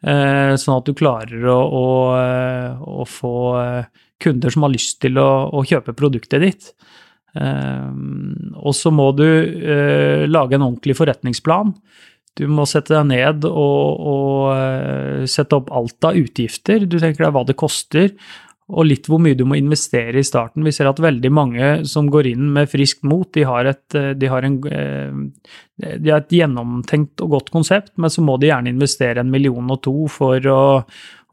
sånn 0.00 0.76
at 0.76 0.86
du 0.86 0.94
klarer 0.96 1.42
å, 1.52 1.56
å, 1.56 1.86
å, 3.00 3.04
få 3.08 3.32
kunder 4.22 4.54
som 4.54 4.64
har 4.64 4.72
lyst 4.72 5.02
til 5.02 5.18
å, 5.20 5.26
å 5.52 5.64
kjøpe 5.68 5.92
produktet 5.96 6.40
ditt. 6.40 6.70
og 7.36 8.72
så 8.72 8.92
må 8.94 9.10
du 9.18 9.26
lage 10.32 10.56
en 10.56 10.64
ordentlig 10.64 10.96
forretningsplan. 10.96 11.74
Du 12.36 12.44
må 12.52 12.66
sette 12.68 12.92
deg 12.92 13.06
ned 13.08 13.46
og, 13.48 14.02
og 14.12 14.40
uh, 14.52 15.22
sette 15.30 15.56
opp 15.56 15.70
alt 15.72 16.04
av 16.04 16.18
utgifter. 16.20 16.84
Du 16.84 16.98
tenker 17.00 17.24
deg 17.26 17.32
hva 17.32 17.44
det 17.48 17.56
koster, 17.56 18.10
og 18.66 18.88
litt 18.88 19.06
hvor 19.06 19.20
mye 19.22 19.36
du 19.38 19.44
må 19.46 19.56
investere 19.56 20.18
i 20.18 20.26
starten. 20.26 20.64
Vi 20.66 20.74
ser 20.74 20.90
at 20.90 21.00
veldig 21.02 21.30
mange 21.32 21.68
som 21.88 22.10
går 22.10 22.32
inn 22.32 22.48
med 22.56 22.68
friskt 22.68 23.06
mot, 23.06 23.28
de 23.32 23.46
har 23.46 23.70
et, 23.70 23.84
eh, 23.94 24.10
de 24.18 24.30
har 24.30 24.46
en, 24.46 24.56
uh, 24.66 25.52
de 25.86 26.12
har 26.12 26.24
et 26.24 26.38
gjennomtenkt 26.40 27.22
og 27.24 27.36
godt 27.38 27.52
konsept, 27.54 27.94
men 27.96 28.12
så 28.12 28.24
må 28.26 28.36
de 28.42 28.50
gjerne 28.50 28.74
investere 28.74 29.22
en 29.22 29.30
million 29.32 29.70
og 29.72 29.80
to 29.86 29.94
for 30.12 30.50
å, 30.50 30.64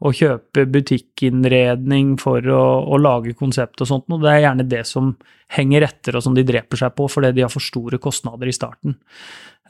å 0.04 0.12
kjøpe 0.12 0.66
butikkinnredning, 0.68 2.14
for 2.20 2.44
å, 2.52 2.64
å, 2.84 3.00
lage 3.00 3.32
konsept 3.38 3.80
og 3.80 3.88
sånt. 3.88 4.06
Og 4.12 4.20
det 4.24 4.34
er 4.34 4.44
gjerne 4.44 4.68
det 4.68 4.84
som 4.88 5.14
henger 5.54 5.88
etter, 5.88 6.18
og 6.18 6.26
som 6.26 6.36
de 6.36 6.44
dreper 6.46 6.80
seg 6.80 6.94
på, 6.96 7.08
fordi 7.08 7.32
de 7.36 7.44
har 7.46 7.52
for 7.52 7.64
store 7.64 8.00
kostnader 8.02 8.50
i 8.50 8.56
starten. 8.56 8.98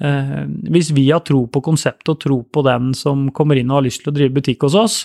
Eh, 0.03 0.40
hvis 0.75 0.88
vi 0.90 1.05
har 1.12 1.20
tro 1.23 1.44
på 1.47 1.61
konseptet 1.62 2.09
og 2.11 2.18
tro 2.18 2.40
på 2.42 2.64
den 2.66 2.90
som 2.99 3.29
kommer 3.31 3.61
inn 3.61 3.68
og 3.70 3.79
har 3.79 3.85
lyst 3.87 4.03
til 4.03 4.11
å 4.11 4.14
drive 4.16 4.35
butikk 4.35 4.64
hos 4.66 4.75
oss, 4.75 4.97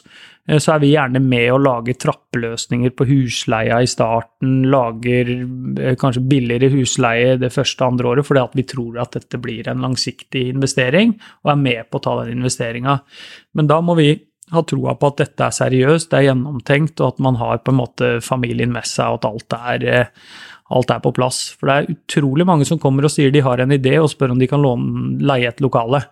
eh, 0.49 0.57
så 0.57 0.73
er 0.73 0.81
vi 0.81 0.95
gjerne 0.95 1.21
med 1.21 1.45
å 1.53 1.59
lage 1.61 1.93
trappeløsninger 2.01 2.95
på 2.97 3.05
husleia 3.11 3.77
i 3.85 3.89
starten, 3.89 4.63
lager 4.73 5.29
eh, 5.29 5.93
kanskje 5.93 6.25
billigere 6.31 6.71
husleie 6.73 7.37
det 7.37 7.51
første 7.53 7.85
andre 7.85 8.15
året 8.15 8.25
fordi 8.25 8.41
at 8.41 8.57
vi 8.57 8.65
tror 8.73 8.97
at 9.03 9.13
dette 9.19 9.37
blir 9.37 9.69
en 9.69 9.85
langsiktig 9.85 10.47
investering, 10.55 11.13
og 11.45 11.53
er 11.53 11.61
med 11.67 11.85
på 11.85 12.01
å 12.01 12.05
ta 12.07 12.17
den 12.23 12.39
investeringa. 12.39 12.97
Men 13.53 13.69
da 13.69 13.77
må 13.85 13.93
vi 13.99 14.15
ha 14.51 14.63
troa 14.65 14.95
på 14.97 15.09
at 15.11 15.19
dette 15.21 15.45
er 15.45 15.55
seriøst, 15.55 16.09
det 16.11 16.19
er 16.19 16.29
gjennomtenkt, 16.29 16.99
og 16.99 17.15
at 17.15 17.19
man 17.23 17.37
har 17.41 17.61
på 17.63 17.73
en 17.73 17.79
måte 17.79 18.13
familien 18.25 18.71
med 18.73 18.87
seg, 18.89 19.13
og 19.13 19.19
at 19.19 19.29
alt 19.29 19.59
er 19.59 20.09
alt 20.69 20.91
er 20.93 21.01
på 21.01 21.11
plass. 21.17 21.41
For 21.57 21.69
det 21.69 21.75
er 21.75 21.95
utrolig 21.95 22.45
mange 22.45 22.67
som 22.69 22.79
kommer 22.81 23.05
og 23.05 23.13
sier 23.13 23.33
de 23.33 23.43
har 23.45 23.61
en 23.61 23.73
idé, 23.73 23.95
og 23.99 24.11
spør 24.11 24.35
om 24.35 24.41
de 24.41 24.49
kan 24.49 24.61
låne, 24.61 25.17
leie 25.25 25.49
et 25.49 25.63
lokale. 25.65 26.03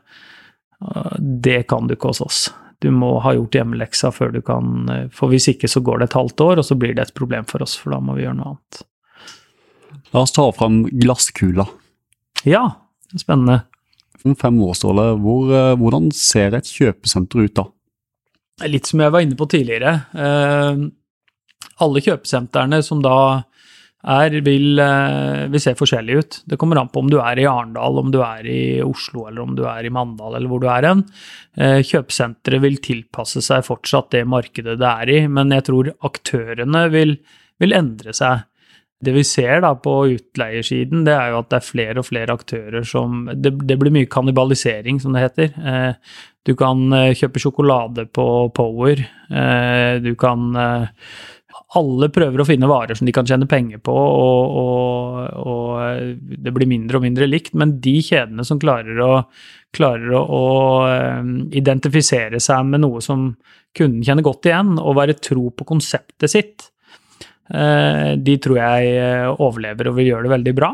Det 1.18 1.64
kan 1.70 1.88
du 1.88 1.96
ikke 1.96 2.12
hos 2.14 2.24
oss. 2.26 2.42
Du 2.82 2.90
må 2.94 3.16
ha 3.26 3.34
gjort 3.34 3.58
hjemmeleksa 3.58 4.12
før 4.14 4.36
du 4.36 4.38
kan 4.46 4.86
For 5.10 5.32
hvis 5.32 5.48
ikke 5.50 5.66
så 5.66 5.82
går 5.82 5.98
det 5.98 6.12
et 6.12 6.18
halvt 6.20 6.44
år, 6.46 6.60
og 6.62 6.68
så 6.68 6.78
blir 6.78 6.94
det 6.98 7.08
et 7.08 7.18
problem 7.18 7.48
for 7.50 7.66
oss, 7.66 7.78
for 7.78 7.94
da 7.94 8.02
må 8.02 8.18
vi 8.18 8.26
gjøre 8.26 8.38
noe 8.38 8.54
annet. 8.54 8.84
La 10.14 10.24
oss 10.24 10.34
ta 10.36 10.46
fram 10.56 10.84
glasskula. 10.90 11.66
Ja, 12.48 12.64
spennende. 13.14 13.64
Om 14.26 14.36
fem 14.38 14.58
år, 14.64 14.74
Ståle, 14.78 15.10
hvor, 15.22 15.52
hvordan 15.78 16.10
ser 16.16 16.56
et 16.58 16.70
kjøpesenter 16.70 17.46
ut 17.46 17.58
da? 17.58 17.68
Litt 18.66 18.90
som 18.90 19.04
jeg 19.04 19.14
var 19.14 19.22
inne 19.22 19.38
på 19.38 19.46
tidligere. 19.52 19.92
Eh, 20.18 20.80
alle 21.86 22.02
kjøpesentrene 22.02 22.82
som 22.86 23.04
da 23.06 23.18
er, 24.08 24.34
vil, 24.42 24.80
eh, 24.80 25.46
vil, 25.52 25.62
se 25.62 25.76
forskjellige 25.78 26.18
ut. 26.18 26.38
Det 26.46 26.58
kommer 26.58 26.80
an 26.82 26.90
på 26.90 27.04
om 27.04 27.10
du 27.12 27.20
er 27.22 27.38
i 27.38 27.46
Arendal, 27.46 28.00
om 28.00 28.10
du 28.12 28.22
er 28.24 28.48
i 28.50 28.82
Oslo 28.82 29.28
eller 29.28 29.44
om 29.44 29.56
du 29.58 29.64
er 29.70 29.86
i 29.86 29.94
Mandal 29.94 30.36
eller 30.38 30.50
hvor 30.50 30.64
du 30.64 30.68
er 30.74 30.90
hen. 30.90 31.06
Eh, 31.58 31.82
kjøpesenteret 31.86 32.64
vil 32.64 32.78
tilpasse 32.82 33.42
seg 33.46 33.66
fortsatt 33.68 34.12
det 34.16 34.26
markedet 34.26 34.80
det 34.82 34.90
er 34.90 35.10
i, 35.10 35.20
men 35.28 35.54
jeg 35.54 35.68
tror 35.70 35.94
aktørene 36.10 36.88
vil, 36.94 37.18
vil 37.60 37.78
endre 37.78 38.14
seg. 38.14 38.48
Det 39.04 39.14
vi 39.14 39.24
ser 39.28 39.62
da 39.62 39.76
på 39.78 39.94
utleiersiden, 40.16 41.04
det 41.06 41.14
er 41.14 41.32
jo 41.32 41.42
at 41.44 41.52
det 41.52 41.60
er 41.60 41.68
flere 41.68 42.02
og 42.02 42.08
flere 42.08 42.34
aktører 42.34 42.86
som 42.88 43.28
Det, 43.30 43.54
det 43.70 43.78
blir 43.78 43.94
mye 43.94 44.10
kannibalisering, 44.10 45.00
som 45.00 45.14
det 45.14 45.26
heter. 45.28 45.54
Eh, 45.54 45.94
du 46.48 46.56
kan 46.56 46.80
kjøpe 47.14 47.42
sjokolade 47.44 48.08
på 48.16 48.26
Power. 48.56 49.02
Du 50.00 50.14
kan 50.16 50.56
alle 51.76 52.08
prøver 52.14 52.42
å 52.42 52.46
finne 52.48 52.70
varer 52.70 52.96
som 52.96 53.08
de 53.08 53.14
kan 53.16 53.28
tjene 53.28 53.48
penger 53.50 53.82
på, 53.84 53.92
og, 53.92 54.56
og, 54.62 55.18
og, 55.44 56.14
det 56.40 56.54
blir 56.56 56.70
mindre 56.70 57.00
og 57.00 57.04
mindre 57.04 57.28
likt. 57.28 57.54
Men 57.60 57.76
de 57.84 57.98
kjedene 58.06 58.46
som 58.48 58.60
klarer 58.62 59.02
å, 59.04 59.12
klarer 59.76 60.16
å, 60.16 60.24
å 60.24 60.46
eh, 60.88 61.34
identifisere 61.60 62.40
seg 62.44 62.72
med 62.72 62.86
noe 62.86 63.04
som 63.04 63.30
kunden 63.78 64.06
kjenner 64.06 64.26
godt 64.26 64.48
igjen, 64.48 64.78
og 64.80 64.98
være 65.02 65.20
tro 65.20 65.50
på 65.52 65.68
konseptet 65.68 66.32
sitt, 66.32 66.70
eh, 66.70 66.77
de 67.48 68.38
tror 68.44 68.58
jeg 68.60 68.94
eh, 69.00 69.28
overlever 69.32 69.90
og 69.90 69.98
vil 70.00 70.12
gjøre 70.12 70.28
det 70.28 70.34
veldig 70.36 70.56
bra. 70.58 70.72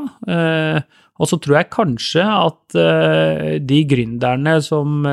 Og 1.21 1.29
så 1.29 1.37
tror 1.37 1.59
jeg 1.59 1.73
kanskje 1.75 2.23
at 2.25 2.77
de 3.61 3.81
gründerne 3.85 4.55
som 4.65 5.05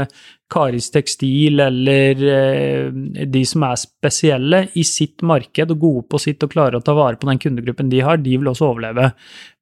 Karis 0.50 0.90
Tekstil 0.90 1.60
eller 1.62 2.22
eh, 2.26 2.90
de 3.30 3.42
som 3.46 3.64
er 3.66 3.78
spesielle 3.78 4.62
i 4.78 4.84
sitt 4.86 5.22
marked 5.26 5.74
og 5.74 5.84
gode 5.84 6.04
på 6.10 6.20
sitt 6.22 6.42
og 6.44 6.52
klarer 6.54 6.78
å 6.78 6.84
ta 6.84 6.94
vare 6.96 7.20
på 7.20 7.28
den 7.30 7.40
kundegruppen 7.42 7.90
de 7.92 8.02
har, 8.04 8.20
de 8.22 8.36
vil 8.36 8.50
også 8.50 8.70
overleve. 8.72 9.10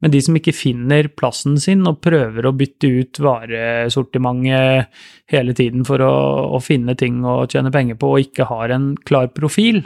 Men 0.03 0.15
de 0.15 0.23
som 0.25 0.39
ikke 0.39 0.57
finner 0.57 1.11
plassen 1.13 1.59
sin 1.61 1.85
og 1.89 2.01
prøver 2.05 2.49
å 2.49 2.55
bytte 2.57 2.89
ut 2.89 3.21
varesortimentet 3.25 5.05
hele 5.33 5.57
tiden 5.57 5.85
for 5.89 6.03
å, 6.05 6.15
å 6.57 6.63
finne 6.65 6.97
ting 6.99 7.21
å 7.27 7.43
tjene 7.51 7.75
penger 7.75 8.01
på 8.01 8.15
og 8.15 8.25
ikke 8.25 8.49
har 8.49 8.73
en 8.75 8.95
klar 9.09 9.29
profil, 9.37 9.85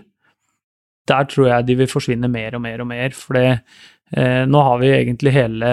der 1.09 1.25
tror 1.31 1.49
jeg 1.49 1.67
de 1.69 1.79
vil 1.81 1.91
forsvinne 1.91 2.31
mer 2.31 2.59
og 2.59 2.63
mer 2.65 2.85
og 2.85 2.89
mer. 2.91 3.17
For 3.17 3.39
eh, 3.41 4.45
nå 4.49 4.67
har 4.69 4.79
vi 4.83 4.93
egentlig 4.93 5.35
hele, 5.35 5.73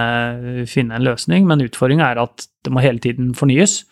finne 0.71 0.95
en 0.95 1.07
løsning, 1.09 1.43
men 1.51 1.67
utfordringa 1.67 2.07
er 2.13 2.23
at 2.29 2.47
det 2.63 2.71
må 2.71 2.79
hele 2.85 3.03
tiden 3.03 3.35
fornyes. 3.35 3.91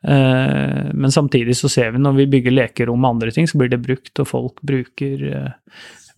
Eh, 0.00 0.88
men 0.96 1.12
samtidig 1.12 1.52
så 1.60 1.68
ser 1.68 1.92
vi 1.92 2.00
når 2.00 2.16
vi 2.22 2.30
bygger 2.38 2.56
lekerom 2.56 3.04
og 3.04 3.18
andre 3.18 3.36
ting, 3.36 3.44
så 3.44 3.60
blir 3.60 3.68
det 3.68 3.84
brukt, 3.84 4.16
og 4.16 4.32
folk 4.32 4.64
bruker 4.64 5.28
eh, 5.28 5.52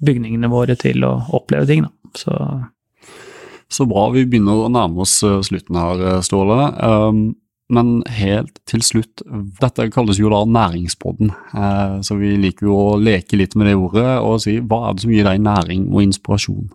bygningene 0.06 0.54
våre 0.54 0.78
til 0.78 1.02
å 1.02 1.26
oppleve 1.34 1.66
ting. 1.66 1.82
Da. 1.82 1.90
Så 2.14 2.30
så 3.72 3.86
bra. 3.88 4.08
Vi 4.14 4.26
begynner 4.28 4.64
å 4.66 4.70
nærme 4.72 5.02
oss 5.04 5.18
eh, 5.26 5.40
slutten 5.46 5.78
her, 5.78 6.04
eh, 6.06 6.22
Ståle. 6.24 6.70
Um, 6.78 7.26
men 7.72 7.98
helt 8.14 8.60
til 8.70 8.82
slutt, 8.86 9.24
dette 9.58 9.88
kalles 9.90 10.20
jo 10.20 10.30
da 10.30 10.44
næringspodden, 10.46 11.32
uh, 11.50 11.96
så 12.06 12.14
vi 12.14 12.36
liker 12.38 12.68
jo 12.68 12.76
å 12.78 12.98
leke 13.02 13.40
litt 13.40 13.56
med 13.58 13.66
det 13.66 13.74
ordet 13.74 14.20
og 14.22 14.38
si 14.44 14.60
hva 14.60 14.84
er 14.86 14.94
det 14.94 15.02
som 15.02 15.14
gir 15.16 15.26
deg 15.26 15.42
næring 15.42 15.88
og 15.90 16.04
inspirasjon? 16.04 16.68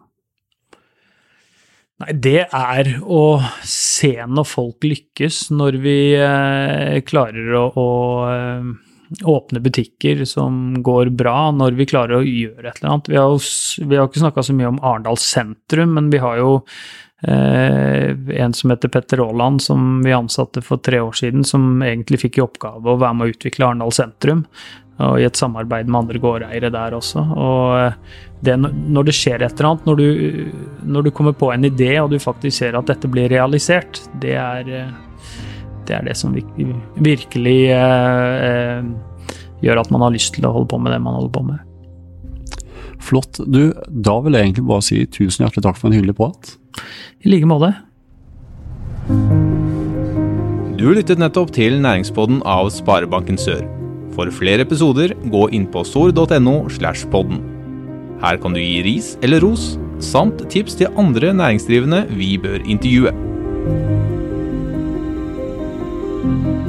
Nei, 2.04 2.12
det 2.28 2.44
er 2.44 2.92
å 3.08 3.24
se 3.64 4.12
når 4.28 4.50
folk 4.50 4.84
lykkes, 4.84 5.46
når 5.56 5.80
vi 5.80 5.98
klarer 7.08 7.56
å, 7.62 7.66
å 7.72 7.88
åpne 9.24 9.60
butikker 9.60 10.26
som 10.26 10.84
går 10.84 11.10
bra, 11.10 11.52
når 11.52 11.76
vi 11.78 11.88
klarer 11.90 12.20
å 12.20 12.26
gjøre 12.26 12.70
et 12.70 12.82
eller 12.82 12.94
annet. 12.94 13.12
Vi 13.12 13.20
har, 13.20 13.30
jo, 13.30 13.86
vi 13.88 14.00
har 14.00 14.10
ikke 14.10 14.24
snakka 14.24 14.44
så 14.48 14.56
mye 14.56 14.72
om 14.72 14.82
Arendal 14.82 15.20
sentrum, 15.20 15.96
men 15.98 16.10
vi 16.14 16.22
har 16.24 16.40
jo 16.40 16.54
eh, 17.28 18.12
en 18.46 18.56
som 18.56 18.72
heter 18.72 18.94
Petter 18.94 19.24
Aaland, 19.26 19.64
som 19.64 20.00
vi 20.06 20.16
ansatte 20.16 20.64
for 20.66 20.84
tre 20.84 21.02
år 21.04 21.18
siden, 21.18 21.44
som 21.48 21.84
egentlig 21.84 22.24
fikk 22.24 22.40
i 22.40 22.46
oppgave 22.46 22.94
å 22.94 23.00
være 23.02 23.20
med 23.20 23.28
å 23.28 23.36
utvikle 23.36 23.68
Arendal 23.68 23.96
sentrum. 23.96 24.46
Og 25.02 25.18
i 25.18 25.26
et 25.26 25.40
samarbeid 25.40 25.88
med 25.90 26.04
andre 26.04 26.20
gårdeiere 26.22 26.70
der 26.74 26.94
også. 26.94 27.24
Og 27.36 27.78
eh, 27.82 28.18
det, 28.46 28.58
når 28.62 29.10
det 29.10 29.18
skjer 29.18 29.44
et 29.44 29.54
eller 29.54 29.74
annet, 29.74 29.88
når 29.90 30.02
du, 30.02 30.52
når 30.96 31.08
du 31.08 31.14
kommer 31.16 31.36
på 31.38 31.52
en 31.54 31.68
idé 31.68 31.94
og 32.02 32.14
du 32.14 32.20
faktisk 32.22 32.62
ser 32.62 32.78
at 32.78 32.90
dette 32.90 33.10
blir 33.12 33.30
realisert, 33.34 34.04
det 34.24 34.38
er 34.40 34.76
eh, 34.80 35.00
det 35.92 35.98
er 36.00 36.08
det 36.08 36.16
som 36.18 36.32
virkelig 36.34 37.60
eh, 37.76 38.46
eh, 38.48 38.88
gjør 39.66 39.84
at 39.84 39.92
man 39.94 40.06
har 40.06 40.16
lyst 40.16 40.34
til 40.38 40.48
å 40.48 40.54
holde 40.56 40.72
på 40.72 40.80
med 40.82 40.96
det 40.96 41.02
man 41.04 41.20
holder 41.20 41.36
på 41.36 41.44
med. 41.50 41.68
Flott. 43.02 43.42
Du, 43.50 43.74
da 43.90 44.20
vil 44.24 44.38
jeg 44.38 44.48
egentlig 44.48 44.68
bare 44.70 44.86
si 44.86 45.04
tusen 45.10 45.44
hjertelig 45.44 45.66
takk 45.66 45.80
for 45.80 45.90
en 45.90 45.98
hyggelig 45.98 46.16
prat. 46.20 46.54
I 47.26 47.34
like 47.34 47.50
måte. 47.50 47.74
Du 50.78 50.88
lyttet 50.96 51.22
nettopp 51.22 51.52
til 51.54 51.82
næringspodden 51.82 52.40
av 52.48 52.72
Sparebanken 52.74 53.38
Sør. 53.42 53.66
For 54.16 54.32
flere 54.34 54.66
episoder, 54.66 55.14
gå 55.34 55.48
inn 55.56 55.68
på 55.72 55.84
sor.no 55.88 56.56
slash 56.74 57.10
podden. 57.14 57.42
Her 58.22 58.38
kan 58.42 58.54
du 58.54 58.62
gi 58.62 58.82
ris 58.86 59.16
eller 59.26 59.42
ros, 59.42 59.76
samt 60.02 60.44
tips 60.54 60.78
til 60.78 60.94
andre 61.00 61.34
næringsdrivende 61.38 62.06
vi 62.14 62.36
bør 62.42 62.62
intervjue. 62.70 63.14
Thank 66.22 66.46
you. 66.46 66.61